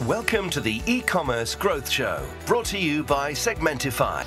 [0.00, 4.24] Welcome to the e-commerce growth show, brought to you by Segmentify.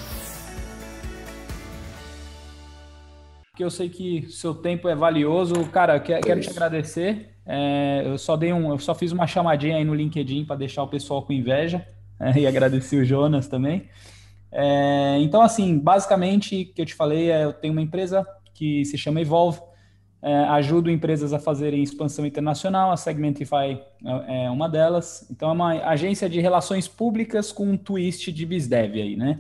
[3.58, 6.00] Que eu sei que seu tempo é valioso, cara.
[6.00, 7.36] Quero, quero te agradecer.
[7.46, 10.84] É, eu só dei um, eu só fiz uma chamadinha aí no LinkedIn para deixar
[10.84, 11.86] o pessoal com inveja
[12.22, 13.90] é, e agradecer o Jonas também.
[14.54, 18.86] É, então, assim, basicamente, o que eu te falei é, eu tenho uma empresa que
[18.86, 19.60] se chama Evolve
[20.50, 23.80] ajudo empresas a fazerem expansão internacional, a Segmentify
[24.28, 25.28] é, é uma delas.
[25.30, 29.40] Então, é uma agência de relações públicas com um twist de BizDev aí, né?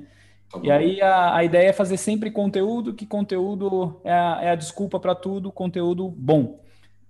[0.51, 4.49] Tá e aí a, a, ideia é fazer sempre conteúdo, que conteúdo é a, é
[4.51, 6.59] a desculpa para tudo, conteúdo bom.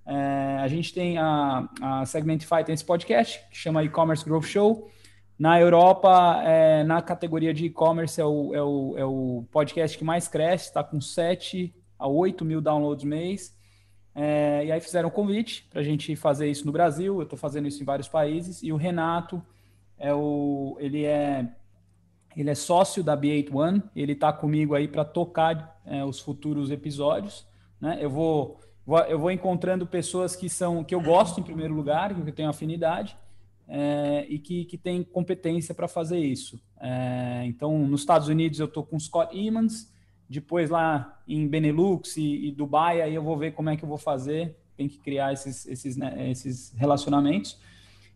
[0.06, 4.90] É, a gente tem a, a Segmentify, tem esse podcast que chama E-Commerce Growth Show.
[5.38, 10.04] Na Europa, é, na categoria de e-commerce, é o, é, o, é o podcast que
[10.04, 13.55] mais cresce, está com 7 a 8 mil downloads mês.
[14.16, 17.18] É, e aí fizeram um convite para a gente fazer isso no Brasil.
[17.18, 18.64] Eu estou fazendo isso em vários países.
[18.64, 19.44] E o Renato
[19.98, 21.48] é o, ele é
[22.36, 23.84] ele é sócio da B8 One.
[23.96, 27.46] Ele está comigo aí para tocar é, os futuros episódios.
[27.80, 27.98] Né?
[28.02, 32.14] Eu vou, vou, eu vou encontrando pessoas que são que eu gosto em primeiro lugar,
[32.14, 33.18] que eu tenho afinidade
[33.68, 36.62] é, e que, que tem competência para fazer isso.
[36.80, 39.92] É, então, nos Estados Unidos eu estou com Scott Emmons
[40.30, 43.90] depois lá em Benelux e, e, Dubai, aí eu vou ver como é que eu
[43.90, 44.56] vou fazer.
[44.76, 47.60] Tem que criar esses, esses, né, esses relacionamentos.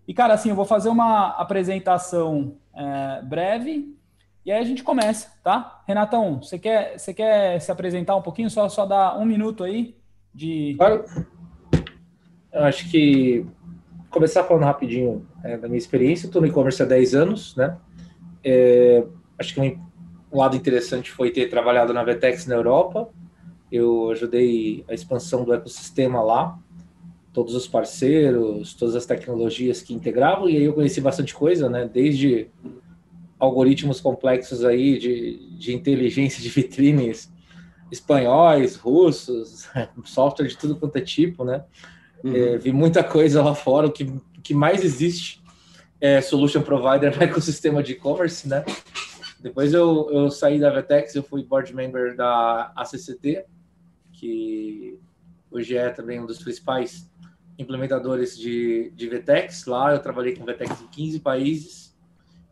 [0.08, 3.96] E, cara, assim, eu vou fazer uma apresentação é, breve
[4.46, 5.84] e aí a gente começa, tá?
[5.88, 8.50] Renatão, você quer, você quer se apresentar um pouquinho?
[8.50, 9.96] Só, só dar um minuto aí
[10.34, 10.76] de.
[10.78, 11.06] Claro.
[12.52, 13.46] Eu acho que
[14.10, 16.26] começar falando rapidinho é, da minha experiência.
[16.26, 17.78] Estou no e-commerce há 10 anos, né?
[18.44, 19.06] É,
[19.38, 19.60] acho que
[20.32, 23.10] um lado interessante foi ter trabalhado na Vetex na Europa.
[23.72, 26.58] Eu ajudei a expansão do ecossistema lá,
[27.34, 31.90] todos os parceiros, todas as tecnologias que integravam, e aí eu conheci bastante coisa, né?
[31.92, 32.48] Desde
[33.40, 37.32] algoritmos complexos aí de, de inteligência de vitrines
[37.92, 39.68] espanhóis, russos,
[40.06, 41.64] software de tudo quanto é tipo, né?
[42.24, 42.36] Uhum.
[42.36, 44.12] É, vi muita coisa lá fora, o que,
[44.44, 45.42] que mais existe
[46.02, 48.64] é solution provider no ecossistema de e-commerce, né?
[49.42, 53.46] Depois eu, eu saí da Vetex, eu fui board member da ACCT,
[54.12, 55.00] que
[55.50, 57.10] hoje é também um dos principais
[57.58, 59.66] implementadores de, de Vetex.
[59.66, 61.98] Lá eu trabalhei com Vetex em 15 países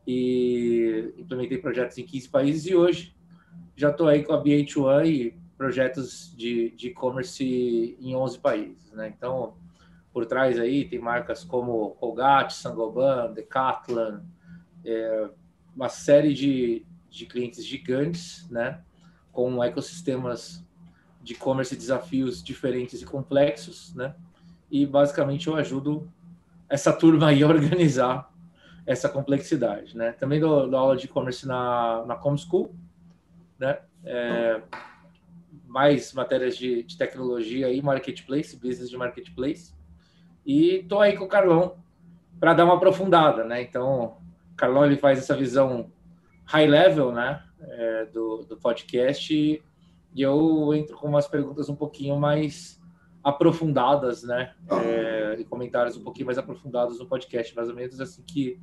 [0.06, 3.16] e implementei projetos em 15 países e hoje
[3.76, 9.14] já estou aí com a BH1 e projetos de e-commerce em 11 países, né?
[9.16, 9.56] Então,
[10.14, 14.20] por trás aí tem marcas como Colgate, Sangoban, Decathlon,
[14.86, 15.30] é,
[15.78, 18.82] uma série de, de clientes gigantes, né,
[19.32, 20.66] com ecossistemas
[21.22, 24.16] de e-commerce e desafios diferentes e complexos, né,
[24.72, 26.12] e basicamente eu ajudo
[26.68, 28.34] essa turma aí a organizar
[28.88, 30.14] essa complexidade, né.
[30.14, 32.74] Também dou, dou aula de e-commerce na, na ComSchool,
[33.60, 34.60] né, é,
[35.68, 39.76] mais matérias de, de tecnologia e marketplace, business de marketplace,
[40.44, 41.78] e tô aí com o Carlão
[42.40, 44.18] para dar uma aprofundada, né, então
[44.58, 45.92] Carlão ele faz essa visão
[46.46, 49.62] high level, né, é, do, do podcast e,
[50.20, 52.82] eu entro com umas perguntas um pouquinho mais
[53.24, 58.24] aprofundadas, né, é, e comentários um pouquinho mais aprofundados no podcast, mais ou menos assim
[58.24, 58.60] que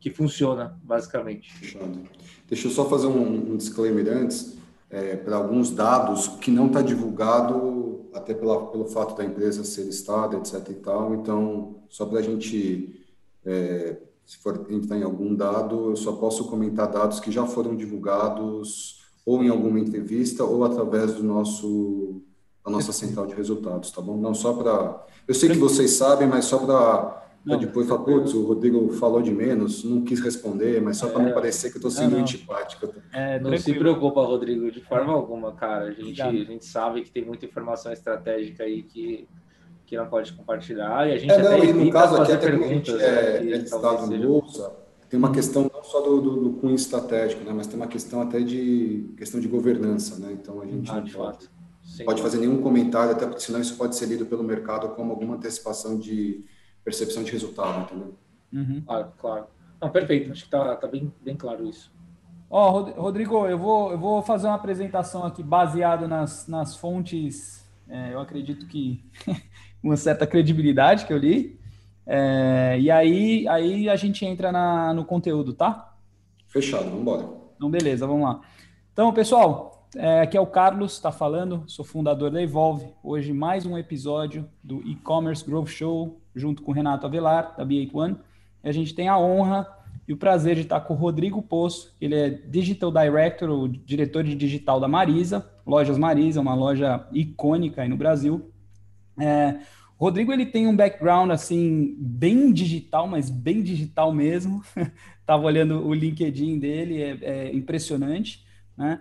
[0.00, 1.52] que funciona basicamente.
[1.52, 2.00] Fechado.
[2.48, 4.56] Deixa eu só fazer um, um disclaimer antes
[4.88, 9.84] é, para alguns dados que não está divulgado até pela, pelo fato da empresa ser
[9.84, 10.68] listada, etc.
[10.70, 11.14] e tal.
[11.14, 13.06] Então, só para a gente
[13.44, 17.76] é, se for entrar em algum dado, eu só posso comentar dados que já foram
[17.76, 22.22] divulgados ou em alguma entrevista ou através do nosso
[22.64, 24.18] da nossa central de resultados, tá bom?
[24.18, 28.44] Não só para eu sei que vocês sabem, mas só para depois falar, putz, o
[28.44, 31.32] Rodrigo falou de menos, não quis responder, mas só para não é.
[31.32, 32.92] parecer que eu estou sendo não, antipático.
[33.12, 35.86] É, não se preocupa, Rodrigo, de forma alguma, cara.
[35.86, 39.26] A gente, a gente sabe que tem muita informação estratégica aí que
[39.90, 42.46] que não pode compartilhar e a gente é, até não, e no caso aqui até
[42.46, 44.72] perguntas, é, é listado no bolsa
[45.08, 48.22] tem uma questão não só do, do, do, cunho estratégico né mas tem uma questão
[48.22, 51.50] até de questão de governança né então a gente ah, não pode,
[52.04, 55.34] pode fazer nenhum comentário até porque senão isso pode ser lido pelo mercado como alguma
[55.34, 56.44] antecipação de
[56.84, 58.14] percepção de resultado entendeu?
[58.52, 58.82] Uhum.
[58.86, 59.46] claro claro.
[59.82, 61.90] Não perfeito acho que tá, tá bem bem claro isso.
[62.48, 67.64] Ó, oh, Rodrigo, eu vou, eu vou fazer uma apresentação aqui baseado nas, nas fontes,
[67.88, 69.04] é, eu acredito que
[69.82, 71.58] uma certa credibilidade que eu li.
[72.06, 75.94] É, e aí, aí a gente entra na, no conteúdo, tá?
[76.48, 77.28] Fechado, vamos embora.
[77.56, 78.40] Então, beleza, vamos lá.
[78.92, 82.92] Então, pessoal, é, aqui é o Carlos, está falando, sou fundador da Evolve.
[83.02, 88.16] Hoje, mais um episódio do E-Commerce Growth Show, junto com o Renato Avelar, da B81.
[88.62, 89.66] E a gente tem a honra
[90.06, 94.24] e o prazer de estar com o Rodrigo Poço, ele é Digital Director, o diretor
[94.24, 98.50] de digital da Marisa, Lojas Marisa, uma loja icônica aí no Brasil.
[99.20, 99.60] É,
[99.98, 104.62] o Rodrigo ele tem um background assim bem digital, mas bem digital mesmo.
[105.20, 108.44] Estava olhando o LinkedIn dele, é, é impressionante,
[108.76, 109.00] né?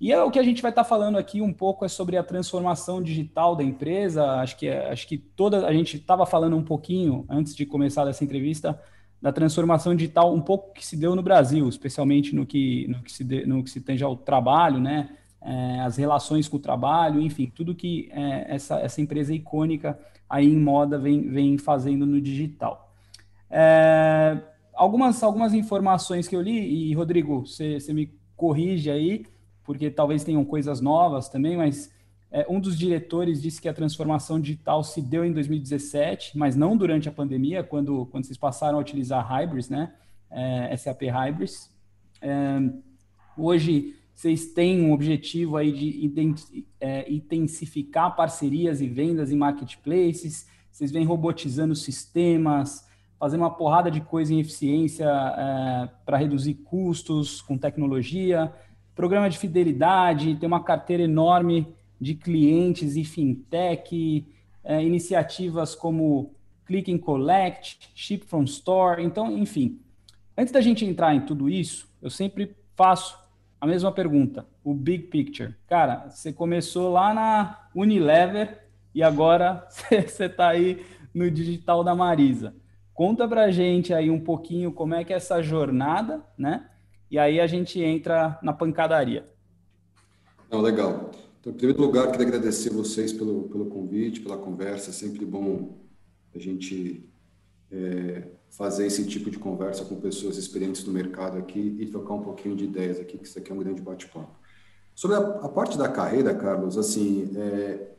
[0.00, 2.22] E é o que a gente vai estar falando aqui um pouco é sobre a
[2.22, 4.24] transformação digital da empresa.
[4.40, 8.22] Acho que acho que toda a gente estava falando um pouquinho antes de começar essa
[8.22, 8.80] entrevista
[9.20, 13.10] da transformação digital um pouco que se deu no Brasil, especialmente no que no que
[13.10, 15.10] se de, no que se tem ao trabalho, né?
[15.40, 19.98] É, as relações com o trabalho, enfim, tudo que é, essa essa empresa icônica
[20.28, 22.92] aí em moda vem vem fazendo no digital.
[23.50, 24.36] É,
[24.74, 29.24] algumas algumas informações que eu li e Rodrigo, você me corrige aí
[29.64, 31.92] porque talvez tenham coisas novas também, mas
[32.30, 36.76] é, um dos diretores disse que a transformação digital se deu em 2017, mas não
[36.76, 39.92] durante a pandemia, quando, quando vocês passaram a utilizar Hybris, né?
[40.30, 41.70] É, SAP Hybris.
[42.20, 42.60] É,
[43.36, 50.90] hoje, vocês têm um objetivo aí de é, intensificar parcerias e vendas em marketplaces, vocês
[50.90, 52.84] vêm robotizando sistemas,
[53.16, 58.52] fazendo uma porrada de coisa em eficiência é, para reduzir custos com tecnologia,
[58.92, 61.68] programa de fidelidade, tem uma carteira enorme
[62.00, 64.26] de clientes e fintech,
[64.64, 66.34] é, iniciativas como
[66.66, 69.00] Click and Collect, Ship from Store.
[69.00, 69.78] Então, enfim,
[70.36, 73.27] antes da gente entrar em tudo isso, eu sempre faço
[73.60, 75.54] a mesma pergunta, o big picture.
[75.66, 78.62] Cara, você começou lá na Unilever
[78.94, 82.54] e agora você está aí no digital da Marisa.
[82.94, 86.68] Conta pra gente aí um pouquinho como é que é essa jornada, né?
[87.10, 89.26] e aí a gente entra na pancadaria.
[90.50, 91.10] Não, legal.
[91.40, 94.90] Então, em primeiro lugar, queria agradecer vocês pelo, pelo convite, pela conversa.
[94.90, 95.78] É sempre bom
[96.34, 97.08] a gente
[97.70, 102.22] é, fazer esse tipo de conversa com pessoas experientes no mercado aqui e trocar um
[102.22, 104.36] pouquinho de ideias aqui, que isso aqui é um grande bate-papo.
[104.94, 107.92] Sobre a, a, parte da carreira, Carlos, assim, é,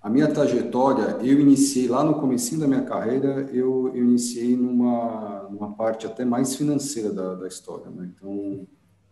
[0.00, 5.48] a minha trajetória, eu iniciei lá no começo da minha carreira, eu, eu iniciei numa,
[5.50, 8.12] numa parte até mais financeira da, da história, né?
[8.14, 8.66] Então,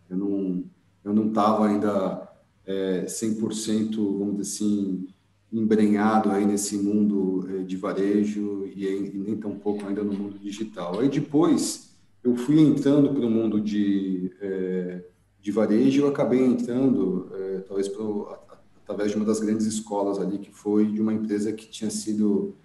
[0.08, 0.64] eu não
[1.04, 2.28] eu não estava ainda
[2.64, 5.08] é, 100%, vamos dizer assim,
[5.52, 11.00] embrenhado aí nesse mundo é, de varejo e, nem tão pouco ainda no mundo digital.
[11.00, 11.90] Aí depois
[12.24, 15.04] eu fui entrando para o mundo de, é,
[15.40, 18.34] de varejo, eu acabei entrando, é, talvez pelo,
[18.82, 22.56] através de uma das grandes escolas ali, que foi de uma empresa que tinha sido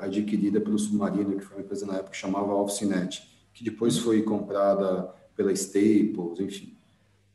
[0.00, 3.22] adquirida pelo Submarino, que foi uma empresa na época que chamava OfficeNet,
[3.54, 6.74] que depois foi comprada pela Staples, enfim.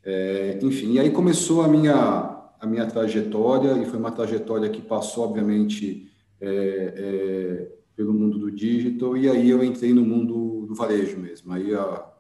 [0.04, 2.35] É, enfim, e aí começou a minha,
[2.66, 6.50] a minha trajetória, e foi uma trajetória que passou, obviamente, é,
[6.98, 11.54] é, pelo mundo do digital, e aí eu entrei no mundo do varejo mesmo.
[11.54, 12.12] Aí a,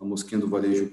[0.00, 0.92] a mosquinha do varejo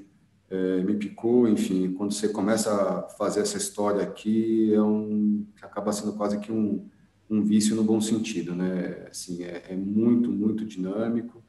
[0.50, 5.94] é, me picou, enfim, quando você começa a fazer essa história aqui, é um, acaba
[5.94, 6.86] sendo quase que um,
[7.30, 9.08] um vício no bom sentido, né?
[9.10, 11.44] Assim, é, é, muito, muito dinâmico.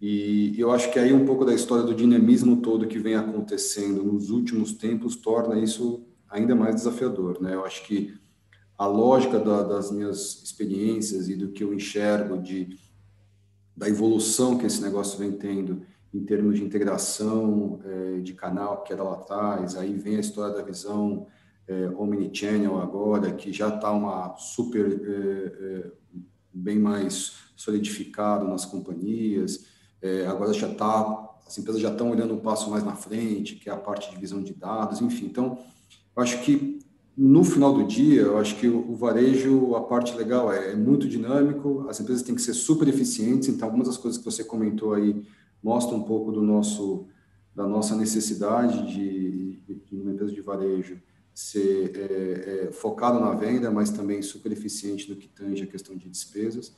[0.00, 4.02] E eu acho que aí um pouco da história do dinamismo todo que vem acontecendo
[4.02, 7.54] nos últimos tempos torna isso ainda mais desafiador, né?
[7.54, 8.12] Eu acho que
[8.76, 12.76] a lógica da, das minhas experiências e do que eu enxergo de
[13.76, 15.82] da evolução que esse negócio vem tendo
[16.12, 20.54] em termos de integração é, de canal, que era lá atrás, aí vem a história
[20.54, 21.26] da visão
[21.66, 25.90] é, omnichannel agora, que já está uma super é,
[26.52, 29.66] bem mais solidificado nas companhias,
[30.28, 33.72] agora já está, as empresas já estão olhando um passo mais na frente, que é
[33.72, 35.58] a parte de visão de dados, enfim, então,
[36.16, 36.78] eu acho que
[37.16, 41.08] no final do dia, eu acho que o, varejo, a parte legal é, é muito
[41.08, 44.94] dinâmico, as empresas têm que ser super eficientes, então algumas das coisas que você comentou
[44.94, 45.24] aí
[45.62, 47.06] mostra um pouco do nosso
[47.54, 51.00] da nossa necessidade de, de uma empresa de varejo
[51.32, 55.96] ser é, é, focado na venda, mas também super eficiente no que tange a questão
[55.96, 56.72] de despesas.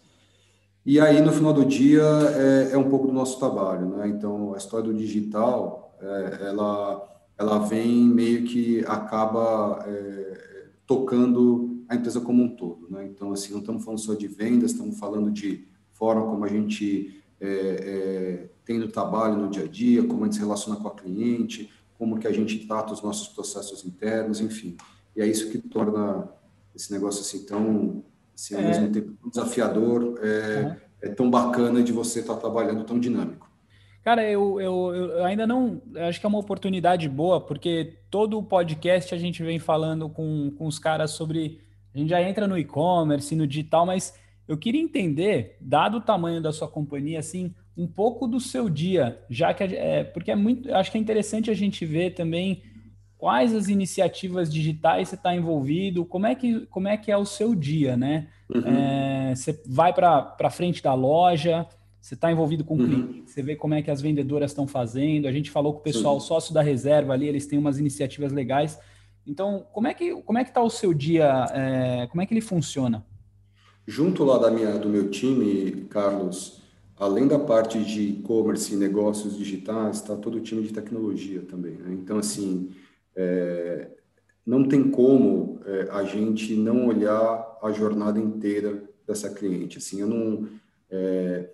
[0.84, 3.88] E aí, no final do dia, é, é um pouco do nosso trabalho.
[3.88, 4.08] Né?
[4.08, 11.94] Então, a história do digital, é, ela, ela vem meio que acaba é, tocando a
[11.94, 12.88] empresa como um todo.
[12.90, 13.06] Né?
[13.06, 17.22] Então, assim, não estamos falando só de vendas, estamos falando de forma como a gente
[17.40, 20.88] é, é, tem no trabalho, no dia a dia, como a gente se relaciona com
[20.88, 24.76] a cliente, como que a gente trata os nossos processos internos, enfim.
[25.14, 26.28] E é isso que torna
[26.74, 28.68] esse negócio assim tão, assim, ao é.
[28.68, 33.45] mesmo tempo desafiador, é, é, tão bacana de você estar trabalhando tão dinâmico.
[34.06, 35.82] Cara, eu, eu, eu, ainda não.
[35.96, 40.48] Acho que é uma oportunidade boa, porque todo o podcast a gente vem falando com,
[40.52, 41.60] com os caras sobre.
[41.92, 46.40] A gente já entra no e-commerce, no digital, mas eu queria entender, dado o tamanho
[46.40, 50.72] da sua companhia, assim, um pouco do seu dia, já que é, porque é muito,
[50.72, 52.62] acho que é interessante a gente ver também
[53.18, 57.26] quais as iniciativas digitais você está envolvido, como é que como é que é o
[57.26, 58.28] seu dia, né?
[58.54, 58.62] Uhum.
[58.64, 61.66] É, você vai para frente da loja,
[62.06, 62.86] você está envolvido com o uhum.
[62.86, 65.26] cliente, você vê como é que as vendedoras estão fazendo.
[65.26, 66.28] A gente falou com o pessoal Sim.
[66.28, 68.78] sócio da reserva ali, eles têm umas iniciativas legais.
[69.26, 71.46] Então, como é que como é que está o seu dia?
[71.52, 73.04] É, como é que ele funciona?
[73.84, 76.62] Junto lá da minha do meu time, Carlos,
[76.96, 81.72] além da parte de e-commerce e negócios digitais, está todo o time de tecnologia também.
[81.72, 81.92] Né?
[81.92, 82.70] Então, assim,
[83.16, 83.90] é,
[84.46, 89.78] não tem como é, a gente não olhar a jornada inteira dessa cliente.
[89.78, 90.48] Assim, eu não
[90.88, 91.50] é,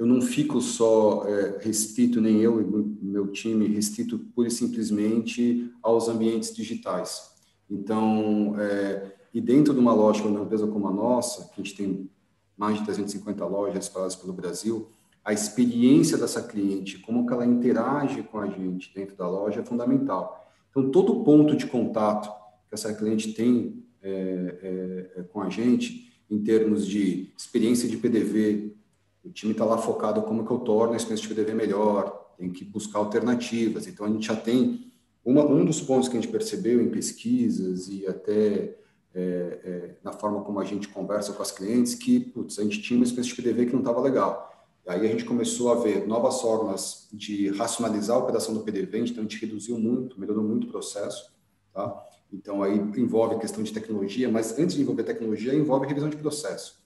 [0.00, 5.70] eu não fico só é, restrito, nem eu e meu time, restrito pura e simplesmente
[5.82, 7.32] aos ambientes digitais.
[7.68, 11.62] Então, é, e dentro de uma lógica de uma empresa como a nossa, que a
[11.62, 12.10] gente tem
[12.56, 14.88] mais de 350 lojas espalhadas pelo Brasil,
[15.22, 19.64] a experiência dessa cliente, como que ela interage com a gente dentro da loja é
[19.64, 20.50] fundamental.
[20.70, 22.30] Então, todo ponto de contato
[22.70, 27.98] que essa cliente tem é, é, é com a gente, em termos de experiência de
[27.98, 28.79] PDV,
[29.24, 32.50] o time está lá focado como que eu torno a experiência de PDV melhor, tem
[32.50, 33.86] que buscar alternativas.
[33.86, 34.90] Então, a gente já tem
[35.24, 38.76] uma, um dos pontos que a gente percebeu em pesquisas e até
[39.14, 42.80] é, é, na forma como a gente conversa com as clientes, que putz, a gente
[42.80, 44.48] tinha uma experiência de PDV que não estava legal.
[44.86, 49.18] Aí a gente começou a ver novas formas de racionalizar a operação do PDV, então
[49.18, 51.30] a gente reduziu muito, melhorou muito o processo.
[51.72, 52.02] Tá?
[52.32, 56.16] Então, aí envolve a questão de tecnologia, mas antes de envolver tecnologia, envolve revisão de
[56.16, 56.79] processo.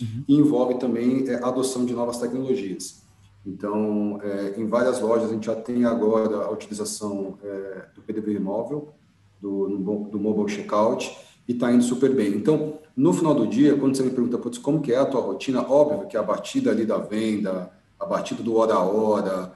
[0.00, 0.24] Uhum.
[0.26, 3.02] E envolve também é, a adoção de novas tecnologias.
[3.44, 8.38] Então, é, em várias lojas, a gente já tem agora a utilização é, do PDV
[8.38, 8.94] móvel,
[9.40, 9.68] do,
[10.10, 11.16] do mobile checkout,
[11.48, 12.34] e está indo super bem.
[12.34, 15.20] Então, no final do dia, quando você me pergunta, putz, como que é a tua
[15.20, 15.62] rotina?
[15.62, 19.52] Óbvio que a batida ali da venda, a batida do hora a hora,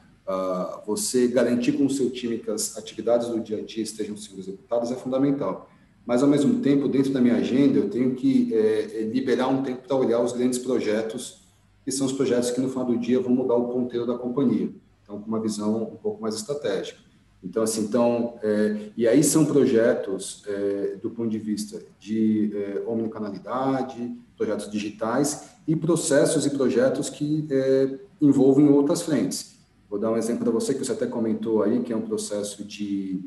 [0.87, 4.41] você garantir com o seu time que as atividades do dia a dia estejam sendo
[4.41, 5.69] executadas é fundamental
[6.07, 9.87] mas ao mesmo tempo, dentro da minha agenda, eu tenho que é, liberar um tempo
[9.87, 11.47] para olhar os grandes projetos,
[11.85, 14.71] que são os projetos que no final do dia vão mudar o ponteiro da companhia.
[15.03, 16.99] Então, com uma visão um pouco mais estratégica.
[17.43, 22.83] Então, assim, então, é, e aí são projetos é, do ponto de vista de é,
[22.87, 27.47] omnicanalidade, projetos digitais e processos e projetos que
[28.21, 29.59] envolvem outras frentes.
[29.89, 32.65] Vou dar um exemplo para você que você até comentou aí, que é um processo
[32.65, 33.23] de,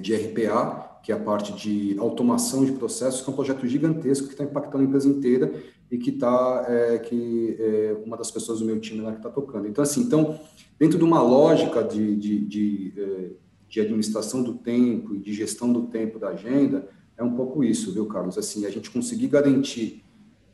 [0.00, 4.26] de RPA, que é a parte de automação de processos, que é um projeto gigantesco
[4.26, 5.52] que está impactando a empresa inteira
[5.90, 9.28] e que está é, que é uma das pessoas do meu time lá que está
[9.28, 9.66] tocando.
[9.66, 10.38] Então assim, então
[10.78, 13.30] dentro de uma lógica de, de, de, é,
[13.68, 17.92] de, administração do tempo e de gestão do tempo da agenda é um pouco isso,
[17.92, 18.38] viu, Carlos?
[18.38, 20.02] Assim, a gente conseguir garantir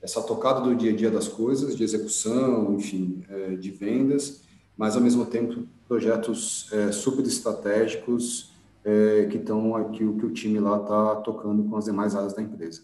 [0.01, 4.43] essa tocada do dia a dia das coisas, de execução, enfim, é, de vendas,
[4.77, 8.53] mas ao mesmo tempo projetos é, super estratégicos
[8.89, 12.33] é, que estão aqui o que o time lá está tocando com as demais áreas
[12.33, 12.83] da empresa.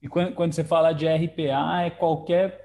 [0.00, 2.62] E quando, quando você fala de RPA, é qualquer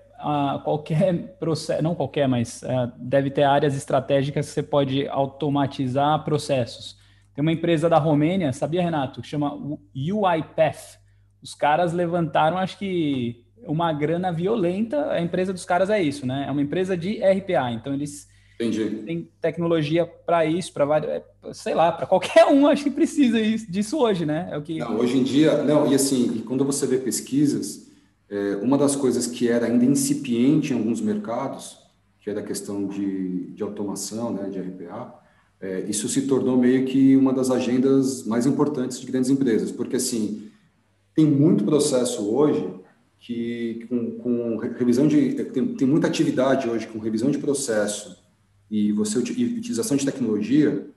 [0.63, 6.97] qualquer processo, não qualquer, mas uh, deve ter áreas estratégicas que você pode automatizar processos.
[7.35, 9.53] Tem uma empresa da Romênia, sabia, Renato, que chama
[9.95, 10.99] UiPath.
[11.39, 15.11] Os caras levantaram, acho que, uma grana violenta.
[15.11, 16.45] A empresa dos caras é isso, né?
[16.47, 17.71] É uma empresa de RPA.
[17.71, 18.27] Então, eles
[18.59, 19.03] Entendi.
[19.05, 21.23] Tem tecnologia para isso, para vários, é,
[21.53, 24.49] sei lá, para qualquer um, acho que precisa disso hoje, né?
[24.51, 24.79] É o que.
[24.79, 27.91] Não, hoje em dia, não, e assim, quando você vê pesquisas,
[28.27, 31.77] é, uma das coisas que era ainda incipiente em alguns mercados,
[32.19, 35.13] que era a questão de, de automação, né, de RPA,
[35.61, 39.95] é, isso se tornou meio que uma das agendas mais importantes de grandes empresas, porque
[39.95, 40.49] assim,
[41.15, 42.67] tem muito processo hoje
[43.19, 48.16] que com, com revisão de tem, tem muita atividade hoje com revisão de processo
[48.69, 50.87] e você e utilização de tecnologia,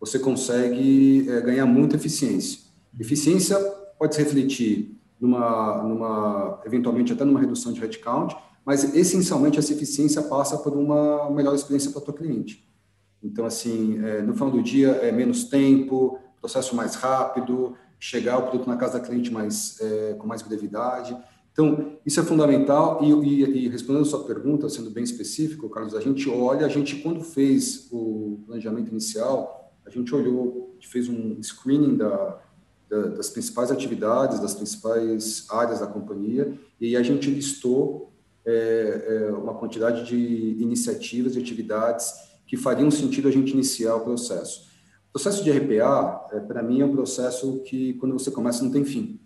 [0.00, 2.60] você consegue é, ganhar muita eficiência.
[2.98, 3.58] Eficiência
[3.98, 10.22] pode se refletir numa, numa, eventualmente até numa redução de headcount, mas essencialmente essa eficiência
[10.22, 12.68] passa por uma melhor experiência para o teu cliente.
[13.22, 18.42] Então, assim, é, no final do dia é menos tempo, processo mais rápido, chegar o
[18.42, 21.16] produto na casa da cliente mais, é, com mais brevidade.
[21.58, 25.92] Então, isso é fundamental e, e, e, respondendo a sua pergunta, sendo bem específico, Carlos,
[25.92, 30.86] a gente olha, a gente quando fez o planejamento inicial, a gente olhou, a gente
[30.86, 32.38] fez um screening da,
[32.88, 38.12] da, das principais atividades, das principais áreas da companhia e a gente listou
[38.46, 42.14] é, é, uma quantidade de iniciativas e atividades
[42.46, 44.68] que fariam sentido a gente iniciar o processo.
[45.08, 48.70] O processo de RPA, é, para mim, é um processo que, quando você começa, não
[48.70, 49.18] tem fim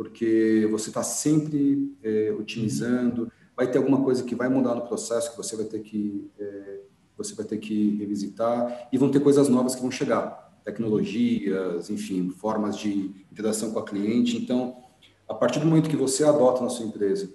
[0.00, 5.30] porque você está sempre é, otimizando, vai ter alguma coisa que vai mudar no processo
[5.30, 6.80] que você vai ter que é,
[7.18, 12.30] você vai ter que revisitar e vão ter coisas novas que vão chegar, tecnologias, enfim,
[12.30, 14.38] formas de interação com a cliente.
[14.38, 14.82] Então,
[15.28, 17.30] a partir do momento que você adota na sua empresa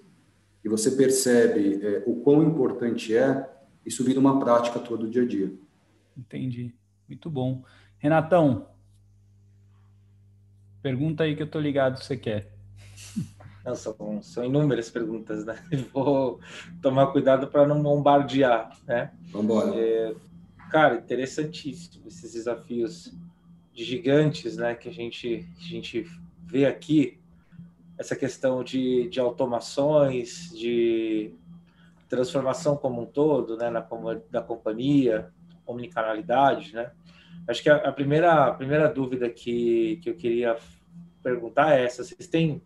[0.63, 3.48] e você percebe é, o quão importante é,
[3.86, 5.53] isso vira uma prática todo dia a dia.
[6.17, 6.74] Entendi.
[7.07, 7.63] Muito bom.
[8.00, 8.69] Renatão,
[10.81, 12.54] pergunta aí que eu tô ligado se você quer.
[13.65, 15.57] Não, são, são inúmeras perguntas, né?
[15.91, 16.39] Vou
[16.84, 19.12] tomar cuidado para não bombardear, né?
[19.31, 19.75] Vamos embora.
[19.75, 20.13] É,
[20.69, 23.12] cara, interessantíssimo esses desafios
[23.74, 24.75] de gigantes, né?
[24.75, 26.05] Que a gente, a gente
[26.45, 27.19] vê aqui,
[27.98, 31.34] essa questão de, de automações, de
[32.07, 33.72] transformação como um todo, né?
[33.72, 33.84] Na,
[34.29, 35.34] da companhia,
[35.65, 36.91] omnicanalidade, né?
[37.48, 40.55] Acho que a, a, primeira, a primeira dúvida que, que eu queria
[41.24, 42.62] perguntar é essa: vocês têm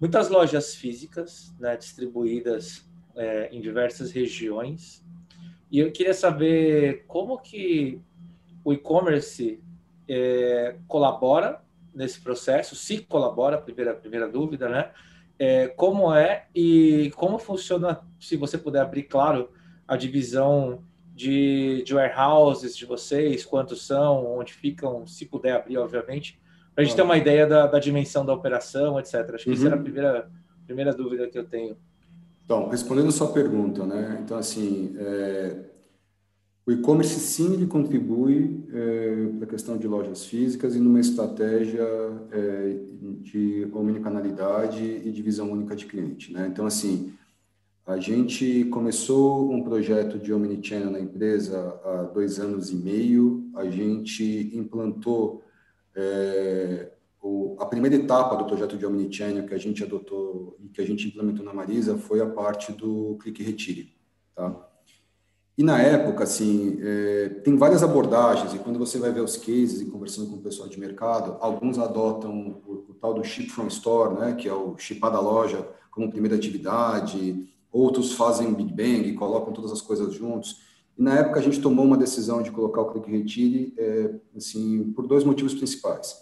[0.00, 5.04] muitas lojas físicas, né, distribuídas é, em diversas regiões,
[5.70, 8.00] e eu queria saber como que
[8.64, 9.62] o e-commerce
[10.08, 11.62] é, colabora
[11.94, 14.90] nesse processo, se colabora, primeira primeira dúvida, né?
[15.38, 19.50] É, como é e como funciona, se você puder abrir, claro,
[19.86, 20.82] a divisão
[21.14, 26.39] de, de warehouses de vocês, quantos são, onde ficam, se puder abrir, obviamente,
[26.80, 29.14] para a gente ter uma ideia da, da, dimensão da operação, etc.
[29.34, 29.56] Acho que uhum.
[29.56, 29.84] essa era a uhum.
[29.84, 30.30] primeira,
[30.64, 31.76] primeira dúvida que eu tenho.
[32.44, 34.18] Então, respondendo a sua pergunta, né?
[34.24, 35.56] Então, assim, é,
[36.66, 41.86] o e-commerce sim ele contribui é, para a questão de lojas físicas e numa estratégia
[42.32, 42.76] é,
[43.20, 46.48] de omnicanalidade e de visão única de cliente, né?
[46.50, 47.12] Então, assim,
[47.86, 53.50] a gente começou um projeto de Omnichannel na empresa há dois anos e meio.
[53.54, 55.42] A gente implantou
[55.94, 56.92] é,
[57.22, 60.86] o, a primeira etapa do projeto de Omnichannel que a gente adotou e que a
[60.86, 63.94] gente implementou na Marisa foi a parte do clique retire,
[64.34, 64.66] tá?
[65.58, 69.82] E na época, assim, é, tem várias abordagens, e quando você vai ver os cases
[69.82, 73.66] e conversando com o pessoal de mercado, alguns adotam o, o tal do ship from
[73.66, 79.06] store, né, que é o chipar da loja como primeira atividade, outros fazem Big Bang
[79.06, 80.62] e colocam todas as coisas juntos.
[81.00, 84.92] E na época a gente tomou uma decisão de colocar o Click Retire, é, assim,
[84.92, 86.14] por dois motivos principais.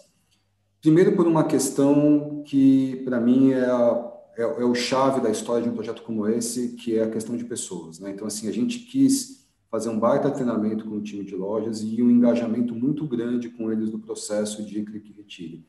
[0.79, 5.63] Primeiro, por uma questão que, para mim, é, a, é, é, o chave da história
[5.63, 7.99] de um projeto como esse, que é a questão de pessoas.
[7.99, 8.11] Né?
[8.11, 12.01] Então, assim, a gente quis fazer um baita treinamento com o time de lojas e
[12.01, 15.67] um engajamento muito grande com eles no processo de Click Retire.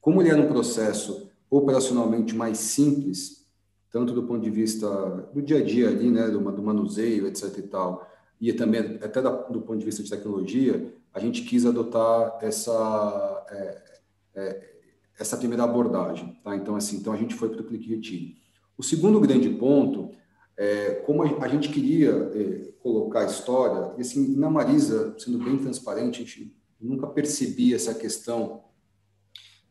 [0.00, 3.46] Como ele era um processo operacionalmente mais simples,
[3.90, 4.88] tanto do ponto de vista
[5.34, 9.22] do dia a dia ali, né, do, do manuseio, etc e tal, e também até
[9.22, 13.82] do ponto de vista de tecnologia, a gente quis adotar essa é,
[14.34, 14.76] é,
[15.18, 16.54] essa primeira abordagem, tá?
[16.54, 18.36] Então assim, então a gente foi para o Click Retire.
[18.76, 20.10] O segundo grande ponto
[20.56, 25.58] é como a, gente queria é, colocar a história, e assim, na Marisa, sendo bem
[25.58, 28.64] transparente, a gente nunca percebia essa questão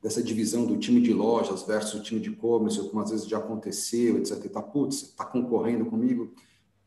[0.01, 3.39] dessa divisão do time de lojas versus o time de e-commerce, como às vezes já
[3.39, 4.51] aconteceu, etc.
[4.51, 6.31] Tá, putz, está concorrendo comigo.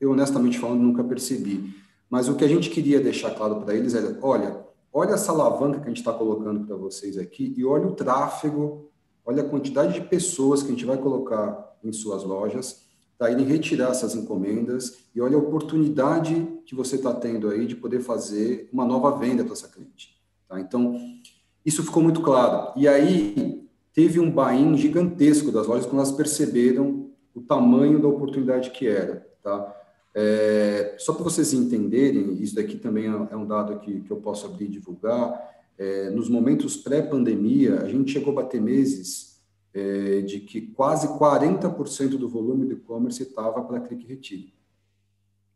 [0.01, 1.75] Eu, honestamente falando, nunca percebi.
[2.09, 5.79] Mas o que a gente queria deixar claro para eles era: olha, olha essa alavanca
[5.79, 8.91] que a gente está colocando para vocês aqui e olha o tráfego,
[9.25, 12.87] olha a quantidade de pessoas que a gente vai colocar em suas lojas
[13.19, 17.75] para irem retirar essas encomendas e olha a oportunidade que você está tendo aí de
[17.75, 20.17] poder fazer uma nova venda para essa cliente.
[20.49, 20.61] Tá?
[20.61, 20.97] Então,
[21.67, 22.73] isso ficou muito claro.
[22.77, 28.71] E aí teve um buy-in gigantesco das lojas quando elas perceberam o tamanho da oportunidade
[28.71, 29.27] que era.
[29.43, 29.75] Tá?
[30.21, 34.17] É, só para vocês entenderem, isso daqui também é, é um dado que, que eu
[34.17, 35.49] posso abrir e divulgar.
[35.79, 39.41] É, nos momentos pré-pandemia, a gente chegou a bater meses
[39.73, 44.59] é, de que quase 40% do volume do e-commerce estava para clique retire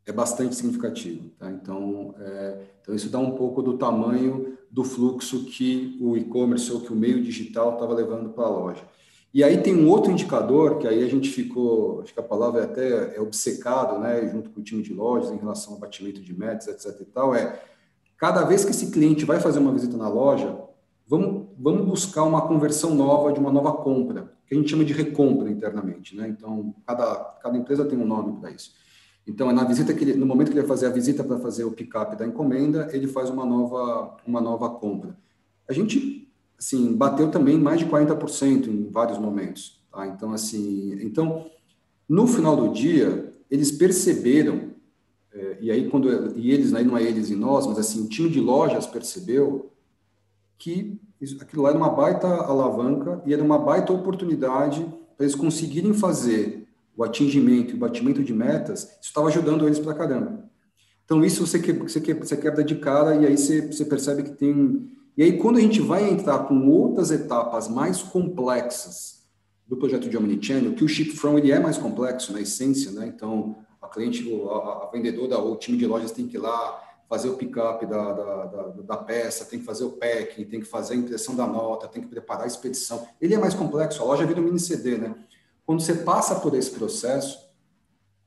[0.05, 1.29] é bastante significativo.
[1.37, 1.51] Tá?
[1.51, 6.81] Então, é, então, isso dá um pouco do tamanho do fluxo que o e-commerce ou
[6.81, 8.83] que o meio digital estava levando para a loja.
[9.33, 12.61] E aí tem um outro indicador, que aí a gente ficou, acho que a palavra
[12.61, 16.21] é até é obcecado, né, junto com o time de lojas, em relação ao batimento
[16.21, 17.59] de metas, etc e tal, é
[18.17, 20.55] cada vez que esse cliente vai fazer uma visita na loja,
[21.07, 24.93] vamos, vamos buscar uma conversão nova de uma nova compra, que a gente chama de
[24.93, 26.27] recompra internamente, né?
[26.27, 28.71] Então, cada, cada empresa tem um nome para isso.
[29.25, 31.39] Então, é na visita que ele, no momento que ele vai fazer a visita para
[31.39, 35.17] fazer o pick-up da encomenda, ele faz uma nova, uma nova compra.
[35.67, 36.22] A gente,
[36.63, 40.07] assim, bateu também mais de 40% em vários momentos, tá?
[40.07, 41.45] Então, assim, então,
[42.07, 44.71] no final do dia, eles perceberam,
[45.33, 48.07] é, e aí quando, e eles, aí não é eles e nós, mas assim, o
[48.07, 49.71] time de lojas percebeu
[50.57, 55.35] que isso, aquilo lá era uma baita alavanca e era uma baita oportunidade para eles
[55.35, 60.49] conseguirem fazer o atingimento e o batimento de metas, isso estava ajudando eles para caramba.
[61.05, 64.31] Então, isso você, que, você, você quebra de cara e aí você, você percebe que
[64.31, 64.89] tem.
[65.15, 69.23] E aí, quando a gente vai entrar com outras etapas mais complexas
[69.67, 73.11] do projeto de Omnichannel, que o Ship From ele é mais complexo na essência, né?
[73.15, 76.81] Então, a cliente, a, a vendedora ou o time de lojas tem que ir lá
[77.07, 80.65] fazer o pick-up da, da, da, da, peça, tem que fazer o packing, tem que
[80.65, 83.07] fazer a impressão da nota, tem que preparar a expedição.
[83.21, 85.13] Ele é mais complexo, a loja vira um mini CD, né?
[85.63, 87.42] Quando você passa por esse processo,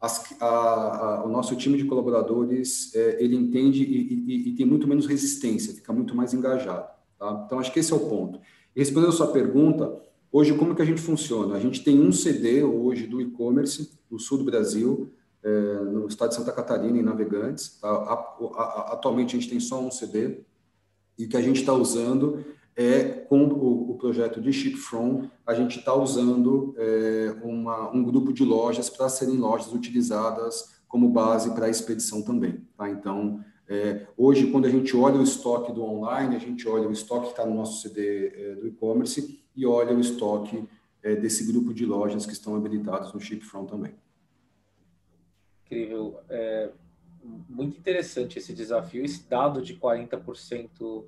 [0.00, 4.66] as, a, a, o nosso time de colaboradores, é, ele entende e, e, e, tem
[4.66, 6.88] muito menos resistência, fica muito mais engajado.
[7.18, 7.42] Tá?
[7.46, 8.38] Então, acho que esse é o ponto.
[8.74, 11.54] E respondendo a sua pergunta, hoje como que a gente funciona?
[11.54, 15.10] A gente tem um CD hoje do e-commerce no sul do Brasil,
[15.42, 17.78] é, no estado de Santa Catarina, em Navegantes.
[17.80, 17.88] Tá?
[17.88, 20.40] A, atualmente, a gente tem só um CD,
[21.18, 22.44] e que a gente está usando
[22.76, 28.04] é, com o, o projeto de Ship From, a gente está usando é, uma, um
[28.04, 32.60] grupo de lojas para serem lojas utilizadas como base para a expedição também.
[32.76, 32.90] Tá?
[32.90, 36.92] Então, é, hoje, quando a gente olha o estoque do online, a gente olha o
[36.92, 40.68] estoque que está no nosso CD é, do e-commerce e olha o estoque
[41.02, 43.94] é, desse grupo de lojas que estão habilitados no Ship From também.
[45.64, 46.20] Incrível.
[46.28, 46.70] É,
[47.48, 49.04] muito interessante esse desafio.
[49.04, 51.04] Esse dado de 40%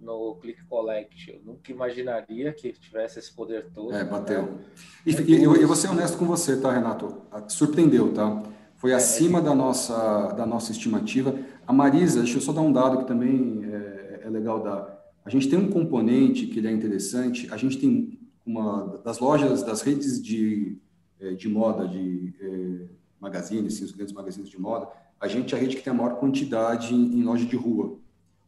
[0.00, 1.30] no Click Collect.
[1.30, 3.94] Eu nunca imaginaria que tivesse esse poder todo.
[3.94, 4.42] É, bateu.
[4.42, 4.58] Né?
[5.04, 7.22] E, e, e, eu vou ser honesto com você, tá, Renato?
[7.48, 8.42] Surpreendeu, tá?
[8.76, 11.38] Foi é, acima é, da, nossa, da nossa estimativa.
[11.66, 14.96] A Marisa, deixa eu só dar um dado que também é, é legal dar.
[15.24, 17.48] A gente tem um componente que ele é interessante.
[17.52, 20.78] A gente tem uma das lojas, das redes de,
[21.20, 22.86] é, de moda, de é,
[23.20, 24.88] magazines, sim, os grandes magazines de moda,
[25.20, 27.98] a gente é a rede que tem a maior quantidade em, em loja de rua.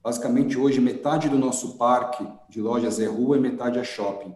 [0.08, 4.34] Basicamente, hoje, metade do nosso parque de lojas é rua e metade é shopping.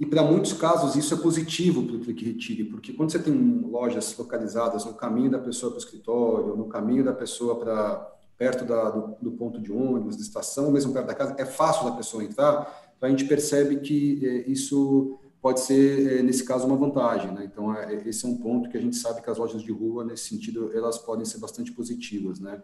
[0.00, 3.34] E para muitos casos isso é positivo para o Clique Retire, porque quando você tem
[3.34, 8.64] lojas localizadas no caminho da pessoa para o escritório, no caminho da pessoa para perto
[8.64, 11.92] da, do, do, ponto de ônibus, da estação, mesmo perto da casa, é fácil da
[11.92, 16.76] pessoa entrar, então a gente percebe que é, isso pode ser, é, nesse caso, uma
[16.76, 17.30] vantagem.
[17.30, 17.44] Né?
[17.44, 20.02] Então, é, esse é um ponto que a gente sabe que as lojas de rua,
[20.02, 22.40] nesse sentido, elas podem ser bastante positivas.
[22.40, 22.58] Né?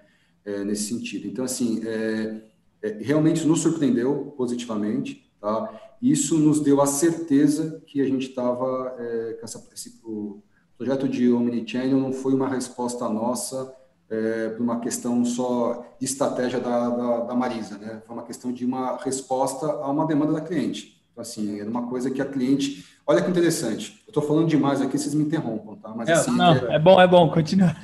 [0.45, 1.27] É, nesse sentido.
[1.27, 2.41] Então, assim, é,
[2.83, 5.69] é, realmente nos surpreendeu positivamente, tá?
[6.01, 9.41] Isso nos deu a certeza que a gente estava, é,
[9.75, 10.43] esse o
[10.77, 13.75] projeto de Omnichannel não foi uma resposta nossa
[14.09, 18.01] é, para uma questão só de estratégia da, da, da, Marisa, né?
[18.07, 21.03] Foi uma questão de uma resposta a uma demanda da cliente.
[21.11, 22.87] Então, assim, era uma coisa que a cliente...
[23.05, 24.01] Olha que interessante.
[24.07, 25.93] Eu estou falando demais aqui, vocês me interrompam, tá?
[25.97, 27.75] Mas, assim, não, é, é bom, é bom, continua.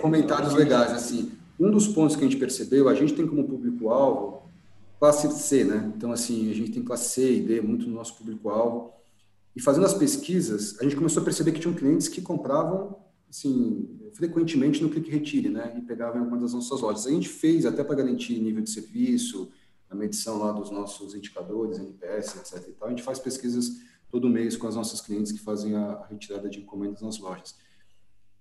[0.00, 1.32] Comentários legais, assim.
[1.58, 4.46] Um dos pontos que a gente percebeu, a gente tem como público-alvo
[4.98, 5.92] classe C, né?
[5.96, 8.92] Então, assim, a gente tem classe C e D muito no nosso público-alvo.
[9.54, 12.96] E fazendo as pesquisas, a gente começou a perceber que tinham clientes que compravam,
[13.28, 15.74] assim, frequentemente no Clique Retire, né?
[15.78, 17.06] E pegavam em alguma das nossas lojas.
[17.06, 19.50] A gente fez até para garantir nível de serviço,
[19.88, 22.68] a medição lá dos nossos indicadores, NPS, etc.
[22.68, 22.88] E tal.
[22.88, 26.60] A gente faz pesquisas todo mês com as nossas clientes que fazem a retirada de
[26.60, 27.54] encomendas nas lojas.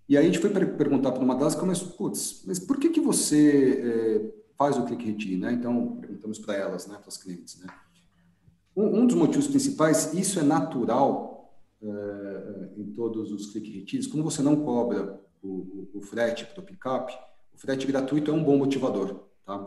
[0.08, 3.02] E aí a gente foi perguntar para uma delas, mas, putz, mas por que, que
[3.02, 5.52] você é, faz o click redir, né?
[5.54, 7.68] Então, perguntamos para elas, né, para os clientes, né?
[8.76, 14.24] Um, um, dos motivos principais, isso é natural é, em todos os click retires, como
[14.24, 17.14] você não cobra o, o, o frete para o pick-up,
[17.54, 19.66] o frete gratuito é um bom motivador, tá?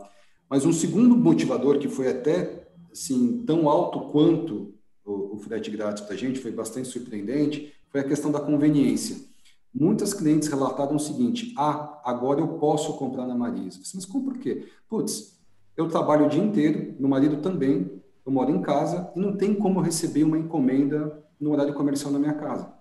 [0.49, 4.73] Mas um segundo motivador que foi até, assim, tão alto quanto
[5.03, 9.28] o, o frete grátis para a gente, foi bastante surpreendente, foi a questão da conveniência.
[9.73, 13.79] Muitas clientes relataram o seguinte: ah, agora eu posso comprar na Marisa.
[13.93, 14.67] Mas como por quê?
[14.89, 15.37] Putz,
[15.77, 19.53] eu trabalho o dia inteiro, meu marido também, eu moro em casa e não tem
[19.53, 22.71] como receber uma encomenda no horário comercial na minha casa.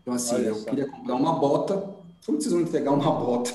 [0.00, 0.70] Então, assim, Olha eu só.
[0.70, 1.76] queria comprar uma bota.
[2.24, 3.52] Como vocês vão entregar uma bota?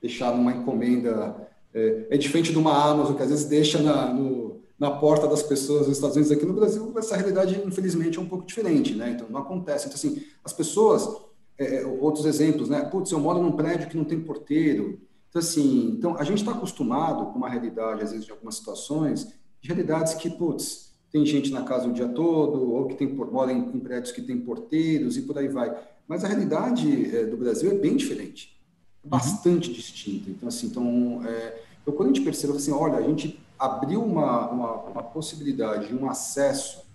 [0.00, 1.48] Deixar numa encomenda.
[1.72, 5.42] É, é diferente de uma Amazon, que às vezes deixa na, no, na porta das
[5.42, 6.36] pessoas nos Estados Unidos.
[6.36, 9.10] Aqui no Brasil, essa realidade, infelizmente, é um pouco diferente, né?
[9.10, 9.86] Então, não acontece.
[9.86, 11.08] Então, assim, as pessoas
[11.58, 12.82] é, é, outros exemplos, né?
[12.82, 15.00] Putz, eu moro num prédio que não tem porteiro.
[15.28, 19.28] Então, assim, então a gente está acostumado com uma realidade, às vezes, de algumas situações,
[19.60, 23.52] de realidades que, putz, tem gente na casa o dia todo, ou que tem, mora
[23.52, 25.74] em, em prédios que tem porteiros e por aí vai.
[26.06, 28.56] Mas a realidade é, do Brasil é bem diferente,
[29.02, 29.10] uhum.
[29.10, 29.74] bastante uhum.
[29.74, 30.30] distinta.
[30.30, 34.50] Então, assim, então, é, então, quando a gente percebeu assim, olha, a gente abriu uma,
[34.50, 36.85] uma, uma possibilidade de um acesso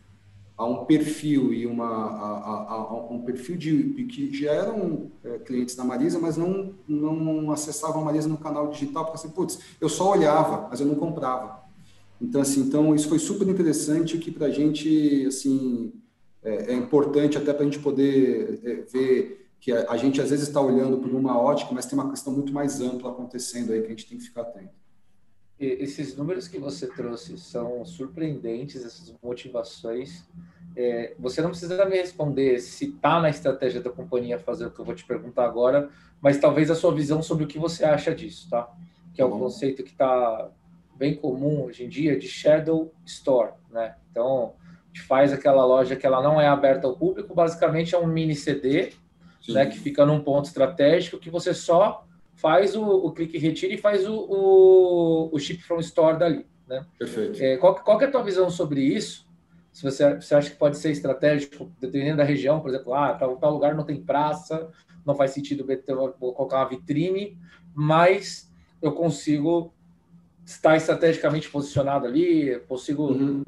[0.62, 5.40] a um perfil e uma a, a, a um perfil de que já eram é,
[5.40, 9.60] clientes da Marisa, mas não não acessavam a Marisa no canal digital, porque assim, putz,
[9.80, 11.64] eu só olhava, mas eu não comprava.
[12.22, 15.92] Então assim, então isso foi super interessante que para a gente assim
[16.44, 20.30] é, é importante até para a gente poder é, ver que a, a, gente às
[20.30, 23.82] vezes está olhando por uma ótica, mas tem uma questão muito mais ampla acontecendo aí
[23.82, 24.81] que a gente tem que ficar atento.
[25.66, 30.28] Esses números que você trouxe são surpreendentes, essas motivações.
[30.76, 34.80] É, você não precisa me responder se está na estratégia da companhia fazer o que
[34.80, 38.16] eu vou te perguntar agora, mas talvez a sua visão sobre o que você acha
[38.16, 38.72] disso, tá?
[39.14, 40.50] Que é um conceito que está
[40.96, 43.96] bem comum hoje em dia de shadow store, né?
[44.10, 47.98] Então, a gente faz aquela loja que ela não é aberta ao público, basicamente é
[47.98, 48.94] um mini CD,
[49.48, 52.06] né, que fica num ponto estratégico que você só
[52.42, 56.46] faz o, o clique retira e faz o, o, o ship from store dali.
[56.68, 56.84] Né?
[56.98, 57.42] Perfeito.
[57.42, 59.30] É, qual, qual é a tua visão sobre isso?
[59.72, 63.38] Se você, você acha que pode ser estratégico, dependendo da região, por exemplo, ah, tal,
[63.38, 64.70] tal lugar não tem praça,
[65.06, 65.66] não faz sentido
[66.20, 67.38] colocar uma vitrine,
[67.74, 68.52] mas
[68.82, 69.74] eu consigo
[70.44, 73.44] estar estrategicamente posicionado ali, consigo uhum.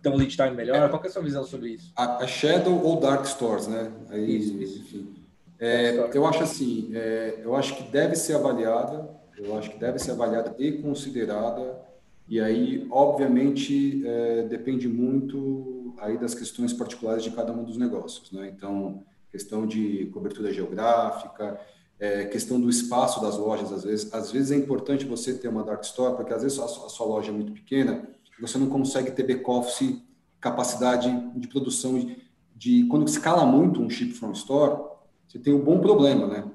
[0.00, 0.88] ter um lead time melhor.
[0.88, 1.92] Qual é a sua visão sobre isso?
[1.96, 3.92] A, a Shadow ou Dark Stores, né?
[4.08, 4.78] Aí, isso, isso.
[4.78, 5.17] Enfim.
[5.60, 9.98] É, eu acho assim, é, eu acho que deve ser avaliada, eu acho que deve
[9.98, 11.80] ser avaliada e considerada,
[12.28, 18.30] e aí, obviamente, é, depende muito aí das questões particulares de cada um dos negócios,
[18.30, 18.52] né?
[18.54, 21.58] Então, questão de cobertura geográfica,
[21.98, 25.64] é, questão do espaço das lojas, às vezes, às vezes é importante você ter uma
[25.64, 28.08] dark store, porque às vezes a sua, a sua loja é muito pequena,
[28.40, 30.00] você não consegue ter back-office,
[30.40, 32.16] capacidade de produção de,
[32.54, 34.87] de quando escala muito um ship from store,
[35.28, 36.50] você tem um bom problema, né?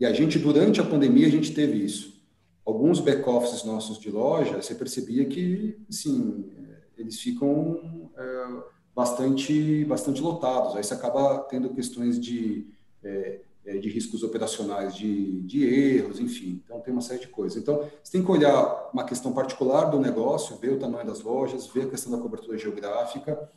[0.00, 2.20] E a gente, durante a pandemia, a gente teve isso.
[2.64, 6.50] Alguns back-offices nossos de loja, você percebia que, assim,
[6.96, 8.46] eles ficam é,
[8.94, 10.74] bastante, bastante lotados.
[10.74, 12.66] Aí você acaba tendo questões de,
[13.02, 16.62] é, é, de riscos operacionais, de, de erros, enfim.
[16.64, 17.60] Então, tem uma série de coisas.
[17.60, 21.66] Então, você tem que olhar uma questão particular do negócio, ver o tamanho das lojas,
[21.66, 23.50] ver a questão da cobertura geográfica,